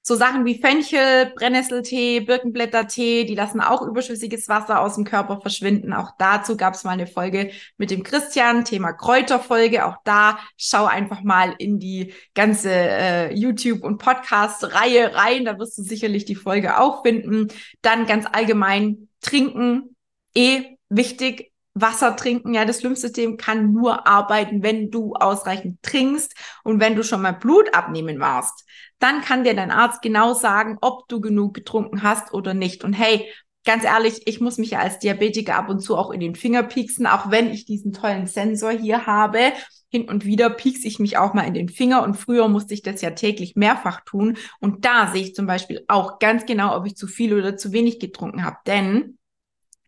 So 0.07 0.17
Sachen 0.17 0.45
wie 0.45 0.61
Fenchel, 0.61 1.33
Brennnesseltee, 1.35 2.21
Birkenblättertee, 2.21 3.25
die 3.25 3.35
lassen 3.35 3.62
auch 3.62 3.81
überschüssiges 3.81 4.51
Wasser 4.51 4.83
aus 4.83 4.97
dem 4.97 5.05
Körper 5.05 5.40
verschwinden. 5.40 5.95
Auch 5.95 6.11
dazu 6.19 6.59
gab 6.59 6.75
es 6.75 6.85
mal 6.85 6.90
eine 6.90 7.07
Folge 7.07 7.53
mit 7.79 7.90
dem 7.90 8.03
Christian, 8.03 8.67
Thema 8.67 8.93
Kräuterfolge. 8.93 9.87
Auch 9.87 9.97
da 10.05 10.38
schau 10.59 10.85
einfach 10.85 11.23
mal 11.23 11.55
in 11.57 11.79
die 11.79 12.12
ganze 12.35 12.71
äh, 12.71 13.35
YouTube- 13.35 13.83
und 13.83 13.97
Podcast-Reihe 13.97 15.14
rein. 15.14 15.47
Da 15.47 15.59
wirst 15.59 15.79
du 15.79 15.83
sicherlich 15.83 16.27
die 16.27 16.35
Folge 16.35 16.79
auch 16.79 17.03
finden. 17.03 17.49
Dann 17.81 18.05
ganz 18.05 18.27
allgemein 18.31 19.09
trinken, 19.23 19.97
eh 20.35 20.77
wichtig. 20.90 21.54
Wasser 21.75 22.15
trinken, 22.15 22.55
ja, 22.55 22.65
das 22.65 22.83
Lymphsystem 22.83 23.37
kann 23.37 23.73
nur 23.73 24.07
arbeiten, 24.07 24.63
wenn 24.63 24.91
du 24.91 25.15
ausreichend 25.15 25.83
trinkst 25.83 26.35
und 26.63 26.81
wenn 26.81 26.95
du 26.95 27.03
schon 27.03 27.21
mal 27.21 27.33
Blut 27.33 27.75
abnehmen 27.75 28.21
warst 28.21 28.65
dann 29.05 29.21
kann 29.21 29.45
dir 29.45 29.55
dein 29.55 29.71
Arzt 29.71 30.01
genau 30.01 30.33
sagen, 30.33 30.79
ob 30.81 31.09
du 31.09 31.21
genug 31.21 31.53
getrunken 31.53 32.03
hast 32.03 32.33
oder 32.33 32.55
nicht. 32.55 32.85
Und 32.85 32.95
hey, 32.95 33.31
ganz 33.65 33.85
ehrlich, 33.85 34.27
ich 34.27 34.41
muss 34.41 34.57
mich 34.57 34.71
ja 34.71 34.79
als 34.79 34.99
Diabetiker 34.99 35.57
ab 35.57 35.69
und 35.69 35.81
zu 35.81 35.97
auch 35.97 36.11
in 36.11 36.21
den 36.21 36.35
Finger 36.35 36.63
pieksen, 36.63 37.07
auch 37.07 37.31
wenn 37.31 37.51
ich 37.51 37.67
diesen 37.67 37.93
tollen 37.93 38.27
Sensor 38.27 38.71
hier 38.71 39.07
habe. 39.07 39.53
Hin 39.91 40.09
und 40.09 40.25
wieder 40.25 40.49
piekse 40.49 40.89
ich 40.89 40.99
mich 40.99 41.19
auch 41.19 41.35
mal 41.35 41.47
in 41.47 41.53
den 41.53 41.69
Finger 41.69 42.03
und 42.03 42.15
früher 42.15 42.49
musste 42.49 42.73
ich 42.73 42.81
das 42.81 43.03
ja 43.03 43.11
täglich 43.11 43.57
mehrfach 43.57 44.01
tun. 44.07 44.39
Und 44.59 44.87
da 44.87 45.11
sehe 45.13 45.23
ich 45.23 45.35
zum 45.35 45.47
Beispiel 45.47 45.85
auch 45.87 46.19
ganz 46.19 46.47
genau, 46.47 46.75
ob 46.75 46.87
ich 46.87 46.97
zu 46.97 47.07
viel 47.07 47.35
oder 47.35 47.59
zu 47.59 47.73
wenig 47.73 48.01
getrunken 48.01 48.43
habe. 48.43 48.57
Denn 48.67 49.19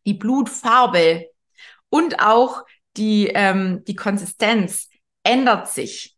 die 0.04 0.14
Blutfarbe 0.14 1.26
und 1.96 2.20
auch 2.20 2.64
die, 2.98 3.28
ähm, 3.28 3.82
die 3.86 3.96
Konsistenz 3.96 4.90
ändert 5.22 5.68
sich. 5.68 6.14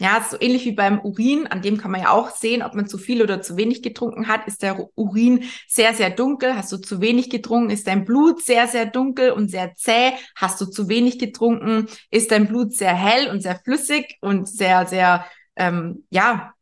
Ja, 0.00 0.26
so 0.28 0.36
ähnlich 0.40 0.64
wie 0.64 0.72
beim 0.72 0.98
Urin, 1.00 1.46
an 1.46 1.62
dem 1.62 1.78
kann 1.78 1.92
man 1.92 2.00
ja 2.00 2.10
auch 2.10 2.30
sehen, 2.30 2.62
ob 2.62 2.74
man 2.74 2.88
zu 2.88 2.98
viel 2.98 3.22
oder 3.22 3.40
zu 3.40 3.56
wenig 3.56 3.84
getrunken 3.84 4.26
hat. 4.26 4.48
Ist 4.48 4.62
der 4.62 4.88
Urin 4.96 5.44
sehr, 5.68 5.94
sehr 5.94 6.10
dunkel? 6.10 6.56
Hast 6.56 6.72
du 6.72 6.78
zu 6.78 7.00
wenig 7.00 7.30
getrunken? 7.30 7.70
Ist 7.70 7.86
dein 7.86 8.04
Blut 8.04 8.42
sehr, 8.42 8.66
sehr 8.66 8.86
dunkel 8.86 9.30
und 9.30 9.48
sehr 9.48 9.76
zäh? 9.76 10.14
Hast 10.34 10.60
du 10.60 10.66
zu 10.66 10.88
wenig 10.88 11.20
getrunken? 11.20 11.86
Ist 12.10 12.32
dein 12.32 12.48
Blut 12.48 12.74
sehr 12.74 12.94
hell 12.94 13.30
und 13.30 13.42
sehr 13.42 13.60
flüssig 13.60 14.16
und 14.20 14.48
sehr, 14.48 14.86
sehr, 14.88 15.24
ähm, 15.54 16.04
ja, 16.10 16.52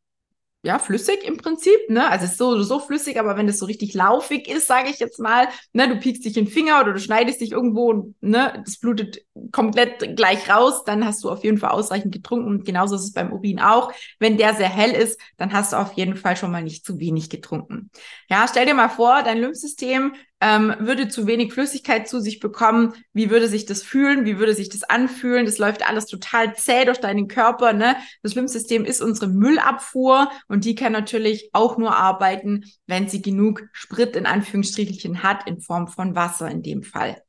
ja, 0.62 0.78
flüssig 0.78 1.24
im 1.24 1.38
Prinzip, 1.38 1.78
ne? 1.88 2.08
Also 2.10 2.26
es 2.26 2.32
ist 2.32 2.38
so, 2.38 2.60
so 2.62 2.80
flüssig, 2.80 3.18
aber 3.18 3.36
wenn 3.38 3.48
es 3.48 3.58
so 3.58 3.64
richtig 3.64 3.94
laufig 3.94 4.46
ist, 4.46 4.66
sage 4.66 4.90
ich 4.90 4.98
jetzt 4.98 5.18
mal, 5.18 5.48
ne, 5.72 5.88
du 5.88 5.96
piekst 5.98 6.22
dich 6.24 6.36
in 6.36 6.44
den 6.44 6.52
Finger 6.52 6.80
oder 6.82 6.92
du 6.92 6.98
schneidest 7.00 7.40
dich 7.40 7.52
irgendwo 7.52 8.12
ne, 8.20 8.62
das 8.66 8.78
blutet 8.78 9.24
komplett 9.52 10.16
gleich 10.16 10.50
raus, 10.50 10.84
dann 10.84 11.06
hast 11.06 11.24
du 11.24 11.30
auf 11.30 11.44
jeden 11.44 11.56
Fall 11.56 11.70
ausreichend 11.70 12.12
getrunken. 12.12 12.46
Und 12.46 12.64
genauso 12.66 12.96
ist 12.96 13.04
es 13.04 13.12
beim 13.14 13.32
Urin 13.32 13.58
auch. 13.58 13.90
Wenn 14.18 14.36
der 14.36 14.54
sehr 14.54 14.68
hell 14.68 14.92
ist, 14.92 15.18
dann 15.38 15.52
hast 15.54 15.72
du 15.72 15.76
auf 15.78 15.94
jeden 15.94 16.16
Fall 16.16 16.36
schon 16.36 16.50
mal 16.52 16.62
nicht 16.62 16.84
zu 16.84 16.98
wenig 16.98 17.30
getrunken. 17.30 17.90
Ja, 18.28 18.46
stell 18.46 18.66
dir 18.66 18.74
mal 18.74 18.90
vor, 18.90 19.22
dein 19.22 19.38
Lymphsystem 19.38 20.12
ähm, 20.40 20.74
würde 20.78 21.08
zu 21.08 21.26
wenig 21.26 21.52
Flüssigkeit 21.52 22.08
zu 22.08 22.20
sich 22.20 22.40
bekommen, 22.40 22.94
wie 23.12 23.30
würde 23.30 23.48
sich 23.48 23.66
das 23.66 23.82
fühlen, 23.82 24.24
wie 24.24 24.38
würde 24.38 24.54
sich 24.54 24.70
das 24.70 24.84
anfühlen? 24.84 25.44
Das 25.44 25.58
läuft 25.58 25.86
alles 25.86 26.06
total 26.06 26.56
zäh 26.56 26.84
durch 26.86 26.98
deinen 26.98 27.28
Körper. 27.28 27.72
Ne? 27.72 27.96
Das 28.22 28.34
Lymphsystem 28.34 28.84
ist 28.84 29.02
unsere 29.02 29.28
Müllabfuhr 29.28 30.30
und 30.48 30.64
die 30.64 30.74
kann 30.74 30.92
natürlich 30.92 31.50
auch 31.52 31.76
nur 31.76 31.94
arbeiten, 31.94 32.64
wenn 32.86 33.08
sie 33.08 33.20
genug 33.20 33.64
Sprit 33.72 34.16
in 34.16 34.26
Anführungsstrichelchen 34.26 35.22
hat, 35.22 35.46
in 35.46 35.60
Form 35.60 35.88
von 35.88 36.14
Wasser 36.14 36.50
in 36.50 36.62
dem 36.62 36.82
Fall. 36.82 37.22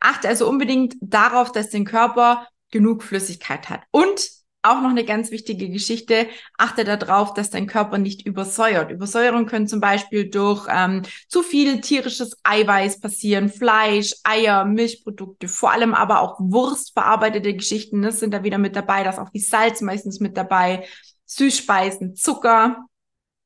Achte 0.00 0.28
also 0.28 0.48
unbedingt 0.48 0.96
darauf, 1.00 1.52
dass 1.52 1.70
dein 1.70 1.84
Körper 1.84 2.48
genug 2.70 3.02
Flüssigkeit 3.02 3.68
hat. 3.68 3.82
Und 3.90 4.28
auch 4.64 4.80
noch 4.80 4.90
eine 4.90 5.04
ganz 5.04 5.30
wichtige 5.30 5.68
Geschichte. 5.68 6.26
Achte 6.58 6.84
darauf, 6.84 7.34
dass 7.34 7.50
dein 7.50 7.66
Körper 7.66 7.98
nicht 7.98 8.26
übersäuert. 8.26 8.90
Übersäuerung 8.90 9.46
können 9.46 9.68
zum 9.68 9.80
Beispiel 9.80 10.30
durch 10.30 10.66
ähm, 10.70 11.02
zu 11.28 11.42
viel 11.42 11.80
tierisches 11.80 12.36
Eiweiß 12.42 13.00
passieren, 13.00 13.48
Fleisch, 13.48 14.14
Eier, 14.24 14.64
Milchprodukte, 14.64 15.48
vor 15.48 15.72
allem 15.72 15.94
aber 15.94 16.20
auch 16.20 16.40
Wurstverarbeitete 16.40 17.54
Geschichten 17.54 18.00
ne, 18.00 18.12
sind 18.12 18.32
da 18.32 18.42
wieder 18.42 18.58
mit 18.58 18.76
dabei. 18.76 19.04
Da 19.04 19.10
ist 19.10 19.18
auch 19.18 19.30
die 19.30 19.40
Salz 19.40 19.80
meistens 19.80 20.20
mit 20.20 20.36
dabei, 20.36 20.86
Süßspeisen, 21.26 22.14
Zucker. 22.14 22.86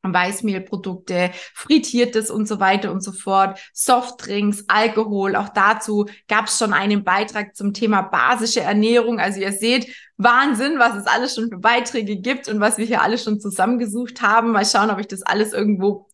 Weißmehlprodukte, 0.03 1.31
frittiertes 1.55 2.31
und 2.31 2.47
so 2.47 2.61
weiter 2.61 2.93
und 2.93 3.03
so 3.03 3.13
fort, 3.13 3.59
Softdrinks, 3.73 4.65
Alkohol. 4.69 5.37
Auch 5.37 5.49
dazu 5.49 6.07
gab 6.29 6.47
es 6.47 6.59
schon 6.59 6.73
einen 6.73 7.05
Beitrag 7.05 7.57
zum 7.57 7.75
Thema 7.75 8.03
basische 8.03 8.61
Ernährung. 8.61 9.19
Also 9.21 9.41
ihr 9.41 9.53
seht, 9.53 9.89
Wahnsinn, 10.17 10.79
was 10.79 10.97
es 10.97 11.07
alles 11.07 11.35
schon 11.35 11.49
für 11.49 11.59
Beiträge 11.59 12.17
gibt 12.17 12.49
und 12.49 12.61
was 12.61 12.79
wir 12.79 12.85
hier 12.85 13.03
alles 13.03 13.23
schon 13.23 13.41
zusammengesucht 13.41 14.23
haben. 14.23 14.53
Mal 14.53 14.67
schauen, 14.67 14.91
ob 14.91 14.99
ich 14.99 15.09
das 15.09 15.23
alles 15.23 15.53
irgendwo 15.53 16.09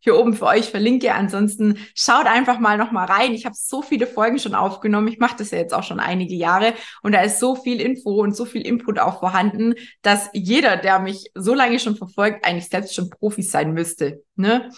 hier 0.00 0.16
oben 0.16 0.34
für 0.34 0.46
euch 0.46 0.70
verlinke. 0.70 1.14
Ansonsten 1.14 1.78
schaut 1.94 2.26
einfach 2.26 2.58
mal 2.58 2.78
noch 2.78 2.92
mal 2.92 3.04
rein. 3.04 3.32
Ich 3.32 3.46
habe 3.46 3.54
so 3.56 3.82
viele 3.82 4.06
Folgen 4.06 4.38
schon 4.38 4.54
aufgenommen. 4.54 5.08
Ich 5.08 5.18
mache 5.18 5.36
das 5.38 5.50
ja 5.50 5.58
jetzt 5.58 5.74
auch 5.74 5.84
schon 5.84 6.00
einige 6.00 6.34
Jahre 6.34 6.74
und 7.02 7.12
da 7.12 7.22
ist 7.22 7.40
so 7.40 7.54
viel 7.54 7.80
Info 7.80 8.22
und 8.22 8.36
so 8.36 8.44
viel 8.44 8.66
Input 8.66 8.98
auch 8.98 9.20
vorhanden, 9.20 9.74
dass 10.02 10.28
jeder, 10.32 10.76
der 10.76 10.98
mich 10.98 11.30
so 11.34 11.54
lange 11.54 11.78
schon 11.78 11.96
verfolgt, 11.96 12.44
eigentlich 12.44 12.68
selbst 12.68 12.94
schon 12.94 13.10
Profis 13.10 13.50
sein 13.50 13.72
müsste. 13.72 14.22
Ne? 14.36 14.70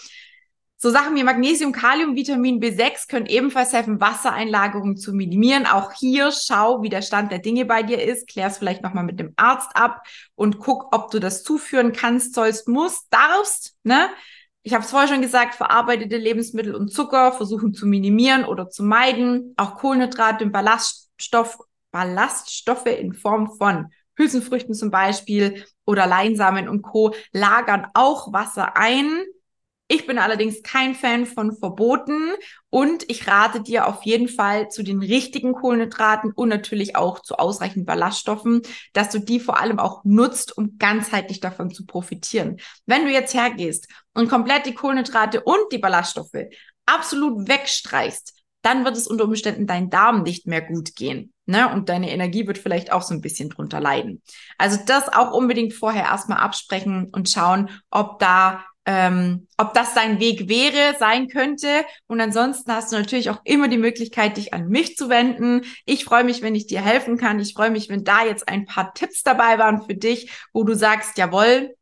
So 0.81 0.91
Sachen 0.91 1.13
wie 1.17 1.23
Magnesium, 1.23 1.73
Kalium, 1.73 2.15
Vitamin 2.15 2.61
B6 2.61 3.09
können 3.09 3.25
ebenfalls 3.25 3.73
helfen, 3.73 3.99
Wassereinlagerungen 3.99 4.95
zu 4.95 5.11
minimieren. 5.11 5.65
Auch 5.65 5.91
hier 5.91 6.31
schau, 6.31 6.81
wie 6.81 6.87
der 6.87 7.01
Stand 7.01 7.33
der 7.33 7.39
Dinge 7.39 7.65
bei 7.65 7.83
dir 7.83 8.01
ist. 8.01 8.29
Klär 8.29 8.47
es 8.47 8.59
vielleicht 8.59 8.81
nochmal 8.81 9.03
mit 9.03 9.19
dem 9.19 9.33
Arzt 9.35 9.75
ab 9.75 10.07
und 10.35 10.59
guck, 10.59 10.95
ob 10.95 11.11
du 11.11 11.19
das 11.19 11.43
zuführen 11.43 11.91
kannst, 11.91 12.33
sollst, 12.33 12.69
musst, 12.69 13.07
darfst. 13.09 13.75
Ne? 13.83 14.07
Ich 14.69 14.75
habe 14.75 14.83
es 14.83 14.91
vorher 14.91 15.07
schon 15.07 15.23
gesagt, 15.23 15.55
verarbeitete 15.55 16.15
Lebensmittel 16.15 16.75
und 16.75 16.93
Zucker 16.93 17.31
versuchen 17.31 17.73
zu 17.73 17.87
minimieren 17.87 18.45
oder 18.45 18.69
zu 18.69 18.83
meiden. 18.83 19.55
Auch 19.57 19.77
Kohlenhydrate 19.77 20.45
und 20.45 20.51
Ballaststoff, 20.51 21.57
Ballaststoffe 21.89 22.85
in 22.85 23.13
Form 23.13 23.49
von 23.57 23.87
Hülsenfrüchten 24.15 24.75
zum 24.75 24.91
Beispiel 24.91 25.65
oder 25.87 26.05
Leinsamen 26.05 26.69
und 26.69 26.83
Co. 26.83 27.15
lagern 27.31 27.87
auch 27.95 28.31
Wasser 28.31 28.77
ein 28.77 29.23
ich 29.91 30.05
bin 30.05 30.19
allerdings 30.19 30.61
kein 30.61 30.93
Fan 30.93 31.25
von 31.25 31.51
Verboten 31.51 32.33
und 32.69 33.09
ich 33.09 33.27
rate 33.27 33.61
dir 33.61 33.87
auf 33.87 34.03
jeden 34.03 34.27
Fall 34.27 34.69
zu 34.69 34.83
den 34.83 34.99
richtigen 34.99 35.53
Kohlenhydraten 35.53 36.31
und 36.31 36.47
natürlich 36.47 36.95
auch 36.95 37.19
zu 37.21 37.35
ausreichend 37.39 37.87
Ballaststoffen, 37.87 38.61
dass 38.93 39.09
du 39.09 39.17
die 39.17 39.39
vor 39.39 39.59
allem 39.59 39.79
auch 39.79 40.05
nutzt, 40.05 40.55
um 40.55 40.77
ganzheitlich 40.77 41.39
davon 41.39 41.71
zu 41.71 41.87
profitieren. 41.87 42.57
Wenn 42.85 43.05
du 43.05 43.11
jetzt 43.11 43.33
hergehst 43.33 43.87
und 44.13 44.29
komplett 44.29 44.67
die 44.67 44.75
Kohlenhydrate 44.75 45.41
und 45.41 45.71
die 45.71 45.79
Ballaststoffe 45.79 46.45
absolut 46.85 47.47
wegstreichst, 47.47 48.35
dann 48.61 48.85
wird 48.85 48.95
es 48.95 49.07
unter 49.07 49.23
Umständen 49.23 49.65
dein 49.65 49.89
Darm 49.89 50.21
nicht 50.21 50.45
mehr 50.45 50.61
gut 50.61 50.95
gehen. 50.95 51.33
Ne? 51.47 51.67
Und 51.73 51.89
deine 51.89 52.11
Energie 52.11 52.45
wird 52.45 52.59
vielleicht 52.59 52.91
auch 52.91 53.01
so 53.01 53.15
ein 53.15 53.21
bisschen 53.21 53.49
drunter 53.49 53.79
leiden. 53.79 54.21
Also 54.59 54.77
das 54.85 55.09
auch 55.09 55.31
unbedingt 55.31 55.73
vorher 55.73 56.03
erstmal 56.03 56.37
absprechen 56.37 57.09
und 57.11 57.27
schauen, 57.27 57.71
ob 57.89 58.19
da 58.19 58.65
ähm, 58.91 59.45
ob 59.57 59.75
das 59.75 59.93
dein 59.93 60.19
Weg 60.19 60.49
wäre, 60.49 60.95
sein 60.97 61.27
könnte. 61.27 61.67
Und 62.07 62.19
ansonsten 62.19 62.73
hast 62.73 62.91
du 62.91 62.97
natürlich 62.97 63.29
auch 63.29 63.39
immer 63.43 63.67
die 63.67 63.77
Möglichkeit, 63.77 64.35
dich 64.35 64.51
an 64.51 64.67
mich 64.67 64.97
zu 64.97 65.09
wenden. 65.09 65.61
Ich 65.85 66.05
freue 66.05 66.23
mich, 66.23 66.41
wenn 66.41 66.55
ich 66.55 66.65
dir 66.65 66.81
helfen 66.81 67.15
kann. 67.15 67.39
Ich 67.39 67.53
freue 67.53 67.69
mich, 67.69 67.89
wenn 67.89 68.03
da 68.03 68.25
jetzt 68.25 68.47
ein 68.47 68.65
paar 68.65 68.95
Tipps 68.95 69.21
dabei 69.21 69.59
waren 69.59 69.83
für 69.83 69.93
dich, 69.93 70.31
wo 70.53 70.63
du 70.63 70.73
sagst, 70.73 71.19
jawohl, 71.19 71.75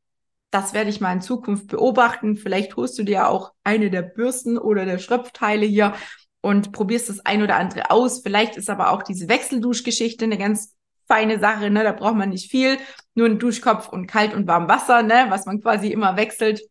das 0.52 0.74
werde 0.74 0.89
ich 0.89 1.00
mal 1.00 1.13
in 1.13 1.22
Zukunft 1.22 1.67
beobachten. 1.67 2.36
Vielleicht 2.36 2.76
holst 2.76 3.00
du 3.00 3.04
dir 3.04 3.30
auch 3.30 3.54
eine 3.63 3.89
der 3.89 4.02
Bürsten 4.02 4.58
oder 4.58 4.84
der 4.84 4.98
Schröpfteile 4.98 5.65
hier 5.65 5.93
und 6.41 6.74
probierst 6.74 7.08
das 7.08 7.26
ein 7.26 7.41
oder 7.41 7.56
andere 7.56 7.89
aus. 7.89 8.20
Vielleicht 8.22 8.58
ist 8.58 8.70
aber 8.70 8.91
auch 8.91 9.02
diese 9.02 9.30
Wechselduschgeschichte 9.30 10.26
eine 10.26 10.38
ganz 10.38 10.76
feine 11.08 11.39
Sache, 11.39 11.70
ne? 11.70 11.86
Da 11.86 11.93
braucht 11.93 12.15
man 12.15 12.30
nicht 12.30 12.52
viel, 12.52 12.78
nur 13.15 13.28
einen 13.28 13.39
Duschkopf 13.39 13.88
und 13.88 14.08
kalt 14.08 14.34
und 14.34 14.46
warm 14.46 14.67
Wasser, 14.67 15.04
ne? 15.04 15.28
Was 15.30 15.46
man 15.46 15.62
quasi 15.62 15.88
immer 15.88 16.17
wechselt. 16.17 16.62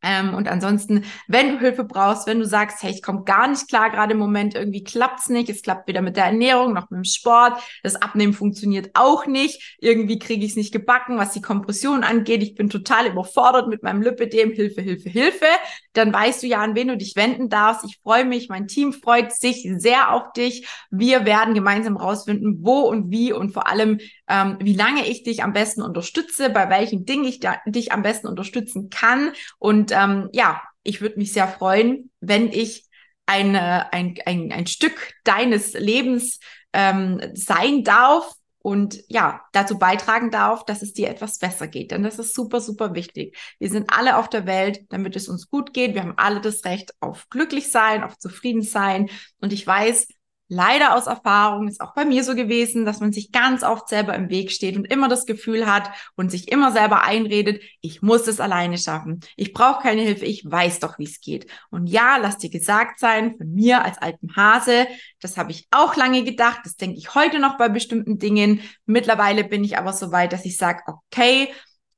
Ähm, 0.00 0.34
und 0.34 0.46
ansonsten, 0.46 1.04
wenn 1.26 1.52
du 1.52 1.58
Hilfe 1.58 1.82
brauchst, 1.82 2.28
wenn 2.28 2.38
du 2.38 2.44
sagst, 2.44 2.82
hey, 2.84 2.92
ich 2.92 3.02
komme 3.02 3.24
gar 3.24 3.48
nicht 3.48 3.68
klar, 3.68 3.90
gerade 3.90 4.12
im 4.12 4.18
Moment 4.18 4.54
irgendwie 4.54 4.84
klappt's 4.84 5.28
nicht, 5.28 5.50
es 5.50 5.62
klappt 5.62 5.88
weder 5.88 6.02
mit 6.02 6.16
der 6.16 6.26
Ernährung 6.26 6.72
noch 6.72 6.88
mit 6.90 6.98
dem 6.98 7.04
Sport, 7.04 7.60
das 7.82 7.96
Abnehmen 7.96 8.32
funktioniert 8.32 8.90
auch 8.94 9.26
nicht, 9.26 9.76
irgendwie 9.80 10.20
kriege 10.20 10.44
ich 10.44 10.52
es 10.52 10.56
nicht 10.56 10.72
gebacken, 10.72 11.18
was 11.18 11.32
die 11.32 11.42
Kompression 11.42 12.04
angeht, 12.04 12.44
ich 12.44 12.54
bin 12.54 12.70
total 12.70 13.08
überfordert 13.08 13.68
mit 13.68 13.82
meinem 13.82 14.00
Lipidem, 14.00 14.52
Hilfe, 14.52 14.82
Hilfe, 14.82 15.08
Hilfe, 15.08 15.46
dann 15.94 16.12
weißt 16.12 16.44
du 16.44 16.46
ja, 16.46 16.60
an 16.60 16.76
wen 16.76 16.88
du 16.88 16.96
dich 16.96 17.16
wenden 17.16 17.48
darfst. 17.48 17.84
Ich 17.84 17.98
freue 18.02 18.24
mich, 18.24 18.48
mein 18.48 18.68
Team 18.68 18.92
freut 18.92 19.32
sich 19.32 19.68
sehr 19.78 20.12
auf 20.12 20.32
dich. 20.32 20.68
Wir 20.90 21.24
werden 21.24 21.54
gemeinsam 21.54 21.96
rausfinden, 21.96 22.58
wo 22.62 22.82
und 22.82 23.10
wie 23.10 23.32
und 23.32 23.50
vor 23.50 23.68
allem, 23.68 23.98
ähm, 24.28 24.58
wie 24.60 24.74
lange 24.74 25.06
ich 25.06 25.24
dich 25.24 25.42
am 25.42 25.52
besten 25.52 25.82
unterstütze, 25.82 26.50
bei 26.50 26.70
welchen 26.70 27.04
Dingen 27.04 27.24
ich 27.24 27.40
dich 27.66 27.90
am 27.90 28.02
besten 28.02 28.28
unterstützen 28.28 28.90
kann 28.90 29.32
und 29.58 29.87
und 29.88 29.92
ähm, 29.96 30.28
ja, 30.32 30.60
ich 30.82 31.00
würde 31.00 31.18
mich 31.18 31.32
sehr 31.32 31.48
freuen, 31.48 32.10
wenn 32.20 32.48
ich 32.52 32.86
eine, 33.26 33.92
ein, 33.92 34.16
ein, 34.26 34.52
ein 34.52 34.66
Stück 34.66 35.14
deines 35.24 35.72
Lebens 35.72 36.40
ähm, 36.72 37.20
sein 37.34 37.84
darf 37.84 38.32
und 38.60 39.02
ja, 39.08 39.42
dazu 39.52 39.78
beitragen 39.78 40.30
darf, 40.30 40.64
dass 40.64 40.82
es 40.82 40.92
dir 40.92 41.08
etwas 41.08 41.38
besser 41.38 41.68
geht. 41.68 41.90
Denn 41.90 42.02
das 42.02 42.18
ist 42.18 42.34
super, 42.34 42.60
super 42.60 42.94
wichtig. 42.94 43.36
Wir 43.58 43.70
sind 43.70 43.90
alle 43.90 44.16
auf 44.18 44.28
der 44.28 44.46
Welt, 44.46 44.80
damit 44.90 45.16
es 45.16 45.28
uns 45.28 45.48
gut 45.48 45.72
geht. 45.72 45.94
Wir 45.94 46.02
haben 46.02 46.18
alle 46.18 46.40
das 46.40 46.64
Recht 46.64 46.92
auf 47.00 47.28
glücklich 47.30 47.70
sein, 47.70 48.02
auf 48.02 48.18
zufrieden 48.18 48.62
sein. 48.62 49.08
Und 49.40 49.52
ich 49.52 49.66
weiß, 49.66 50.08
leider 50.48 50.94
aus 50.96 51.06
Erfahrung, 51.06 51.68
ist 51.68 51.80
auch 51.80 51.94
bei 51.94 52.04
mir 52.04 52.24
so 52.24 52.34
gewesen, 52.34 52.84
dass 52.84 53.00
man 53.00 53.12
sich 53.12 53.32
ganz 53.32 53.62
oft 53.62 53.88
selber 53.88 54.14
im 54.14 54.30
Weg 54.30 54.50
steht 54.50 54.76
und 54.76 54.86
immer 54.86 55.08
das 55.08 55.26
Gefühl 55.26 55.66
hat 55.66 55.90
und 56.16 56.30
sich 56.30 56.50
immer 56.50 56.72
selber 56.72 57.02
einredet, 57.02 57.62
ich 57.80 58.02
muss 58.02 58.26
es 58.26 58.40
alleine 58.40 58.78
schaffen. 58.78 59.20
Ich 59.36 59.52
brauche 59.52 59.82
keine 59.82 60.02
Hilfe, 60.02 60.24
ich 60.24 60.42
weiß 60.44 60.80
doch, 60.80 60.98
wie 60.98 61.04
es 61.04 61.20
geht. 61.20 61.50
Und 61.70 61.86
ja, 61.86 62.16
lass 62.16 62.38
dir 62.38 62.50
gesagt 62.50 62.98
sein, 62.98 63.36
von 63.36 63.52
mir 63.52 63.84
als 63.84 63.98
altem 63.98 64.34
Hase, 64.36 64.86
das 65.20 65.36
habe 65.36 65.50
ich 65.50 65.68
auch 65.70 65.96
lange 65.96 66.24
gedacht, 66.24 66.60
das 66.64 66.76
denke 66.76 66.96
ich 66.96 67.14
heute 67.14 67.38
noch 67.38 67.58
bei 67.58 67.68
bestimmten 67.68 68.18
Dingen. 68.18 68.60
Mittlerweile 68.86 69.44
bin 69.44 69.64
ich 69.64 69.76
aber 69.76 69.92
so 69.92 70.12
weit, 70.12 70.32
dass 70.32 70.46
ich 70.46 70.56
sage, 70.56 70.82
okay, 70.86 71.52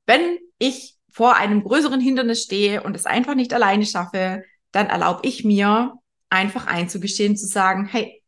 wenn 0.05 0.37
ich 0.59 0.97
vor 1.09 1.35
einem 1.35 1.63
größeren 1.63 2.01
Hindernis 2.01 2.43
stehe 2.43 2.83
und 2.83 2.95
es 2.95 3.05
einfach 3.05 3.35
nicht 3.35 3.53
alleine 3.53 3.85
schaffe, 3.85 4.43
dann 4.71 4.87
erlaube 4.87 5.27
ich 5.27 5.43
mir, 5.43 5.93
einfach 6.31 6.65
einzugestehen, 6.65 7.35
zu 7.35 7.45
sagen, 7.45 7.85
hey, 7.85 8.20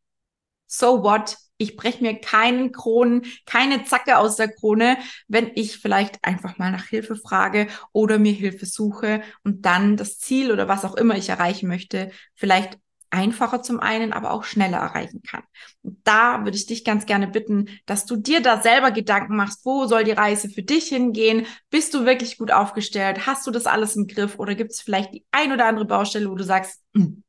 so 0.74 1.04
what? 1.04 1.38
Ich 1.58 1.78
breche 1.78 2.04
mir 2.04 2.20
keinen 2.20 2.72
Kronen, 2.72 3.26
keine 3.46 3.86
Zacke 3.86 4.18
aus 4.18 4.36
der 4.36 4.52
Krone, 4.52 4.98
wenn 5.28 5.52
ich 5.56 5.78
vielleicht 5.78 6.18
einfach 6.24 6.58
mal 6.58 6.72
nach 6.72 6.88
Hilfe 6.88 7.16
frage 7.16 7.68
oder 7.92 8.18
mir 8.18 8.34
Hilfe 8.34 8.66
suche 8.66 9.22
und 9.44 9.66
dann 9.66 9.96
das 9.96 10.18
Ziel 10.20 10.52
oder 10.52 10.68
was 10.68 10.84
auch 10.84 10.96
immer 10.96 11.16
ich 11.16 11.30
erreichen 11.30 11.70
möchte, 11.70 12.12
vielleicht 12.36 12.80
einfacher 13.12 13.62
zum 13.62 13.80
einen, 13.80 14.12
aber 14.12 14.32
auch 14.32 14.44
schneller 14.44 14.80
erreichen 14.80 15.22
kann. 15.22 15.44
Und 15.84 16.00
da 16.04 16.44
würde 16.44 16.58
ich 16.58 16.66
dich 16.66 16.84
ganz 16.84 17.06
gerne 17.06 17.28
bitten, 17.28 17.70
dass 17.86 18.08
du 18.08 18.16
dir 18.16 18.42
da 18.42 18.62
selber 18.62 18.90
Gedanken 18.90 19.36
machst, 19.36 19.64
wo 19.64 19.86
soll 19.86 20.04
die 20.04 20.12
Reise 20.12 20.50
für 20.50 20.64
dich 20.64 20.88
hingehen? 20.88 21.46
Bist 21.70 21.94
du 21.94 22.06
wirklich 22.06 22.40
gut 22.40 22.52
aufgestellt? 22.52 23.28
Hast 23.28 23.46
du 23.46 23.52
das 23.52 23.68
alles 23.68 23.96
im 23.96 24.08
Griff? 24.08 24.40
Oder 24.40 24.56
gibt 24.56 24.72
es 24.72 24.82
vielleicht 24.82 25.14
die 25.14 25.26
ein 25.32 25.52
oder 25.52 25.68
andere 25.68 25.86
Baustelle, 25.86 26.30
wo 26.30 26.36
du 26.36 26.44
sagst, 26.44 26.82
hm, 26.96 27.24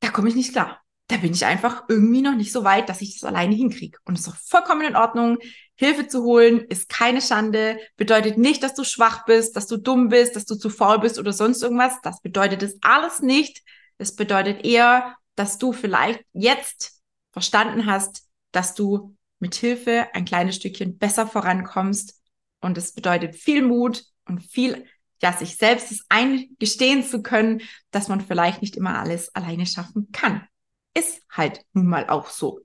da 0.00 0.10
komme 0.10 0.28
ich 0.28 0.34
nicht 0.34 0.52
klar. 0.52 0.83
Da 1.08 1.18
bin 1.18 1.32
ich 1.32 1.44
einfach 1.44 1.84
irgendwie 1.88 2.22
noch 2.22 2.34
nicht 2.34 2.50
so 2.52 2.64
weit, 2.64 2.88
dass 2.88 3.02
ich 3.02 3.20
das 3.20 3.28
alleine 3.28 3.54
hinkriege. 3.54 3.98
Und 4.04 4.18
es 4.18 4.26
ist 4.26 4.32
auch 4.32 4.36
vollkommen 4.36 4.86
in 4.86 4.96
Ordnung. 4.96 5.38
Hilfe 5.76 6.08
zu 6.08 6.22
holen 6.22 6.60
ist 6.68 6.88
keine 6.88 7.20
Schande, 7.20 7.78
bedeutet 7.96 8.38
nicht, 8.38 8.62
dass 8.62 8.74
du 8.74 8.84
schwach 8.84 9.24
bist, 9.26 9.54
dass 9.56 9.66
du 9.66 9.76
dumm 9.76 10.08
bist, 10.08 10.34
dass 10.34 10.46
du 10.46 10.54
zu 10.54 10.70
faul 10.70 11.00
bist 11.00 11.18
oder 11.18 11.32
sonst 11.32 11.62
irgendwas. 11.62 12.00
Das 12.02 12.20
bedeutet 12.20 12.62
es 12.62 12.78
alles 12.80 13.20
nicht. 13.20 13.62
Es 13.98 14.14
bedeutet 14.14 14.64
eher, 14.64 15.16
dass 15.34 15.58
du 15.58 15.72
vielleicht 15.72 16.24
jetzt 16.32 17.02
verstanden 17.32 17.86
hast, 17.86 18.22
dass 18.52 18.74
du 18.74 19.16
mit 19.40 19.54
Hilfe 19.56 20.08
ein 20.14 20.24
kleines 20.24 20.56
Stückchen 20.56 20.96
besser 20.96 21.26
vorankommst. 21.26 22.20
Und 22.60 22.78
es 22.78 22.92
bedeutet 22.92 23.34
viel 23.36 23.62
Mut 23.62 24.04
und 24.26 24.42
viel, 24.42 24.86
ja, 25.20 25.32
sich 25.32 25.56
selbst 25.56 25.90
es 25.90 26.06
eingestehen 26.08 27.02
zu 27.02 27.22
können, 27.22 27.60
dass 27.90 28.08
man 28.08 28.22
vielleicht 28.22 28.62
nicht 28.62 28.76
immer 28.76 28.98
alles 28.98 29.34
alleine 29.34 29.66
schaffen 29.66 30.08
kann. 30.12 30.46
Ist 30.94 31.22
halt 31.30 31.64
nun 31.72 31.86
mal 31.86 32.08
auch 32.08 32.28
so. 32.28 32.60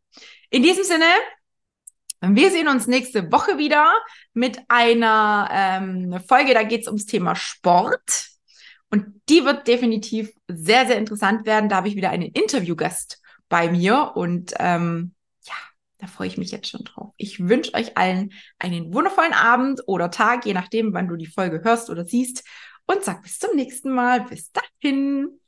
In 0.49 0.63
diesem 0.63 0.83
Sinne, 0.83 1.05
wir 2.21 2.51
sehen 2.51 2.67
uns 2.67 2.87
nächste 2.87 3.31
Woche 3.31 3.57
wieder 3.57 3.91
mit 4.33 4.59
einer 4.67 5.49
ähm, 5.51 6.19
Folge, 6.27 6.53
da 6.53 6.63
geht 6.63 6.81
es 6.81 6.87
ums 6.87 7.05
Thema 7.05 7.35
Sport. 7.35 8.27
Und 8.91 9.21
die 9.29 9.45
wird 9.45 9.67
definitiv 9.67 10.31
sehr, 10.47 10.87
sehr 10.87 10.97
interessant 10.97 11.45
werden. 11.45 11.69
Da 11.69 11.77
habe 11.77 11.87
ich 11.87 11.95
wieder 11.95 12.09
einen 12.09 12.31
Interviewgast 12.31 13.21
bei 13.47 13.71
mir 13.71 14.13
und 14.15 14.53
ähm, 14.59 15.13
ja, 15.43 15.53
da 15.99 16.07
freue 16.07 16.27
ich 16.27 16.37
mich 16.37 16.51
jetzt 16.51 16.69
schon 16.69 16.83
drauf. 16.83 17.13
Ich 17.17 17.47
wünsche 17.47 17.73
euch 17.73 17.97
allen 17.97 18.31
einen 18.57 18.93
wundervollen 18.93 19.33
Abend 19.33 19.81
oder 19.87 20.11
Tag, 20.11 20.45
je 20.45 20.53
nachdem, 20.53 20.93
wann 20.93 21.07
du 21.07 21.15
die 21.15 21.27
Folge 21.27 21.63
hörst 21.63 21.89
oder 21.89 22.05
siehst. 22.05 22.43
Und 22.85 23.03
sag 23.03 23.21
bis 23.21 23.37
zum 23.37 23.55
nächsten 23.55 23.91
Mal. 23.91 24.21
Bis 24.21 24.51
dahin. 24.51 25.38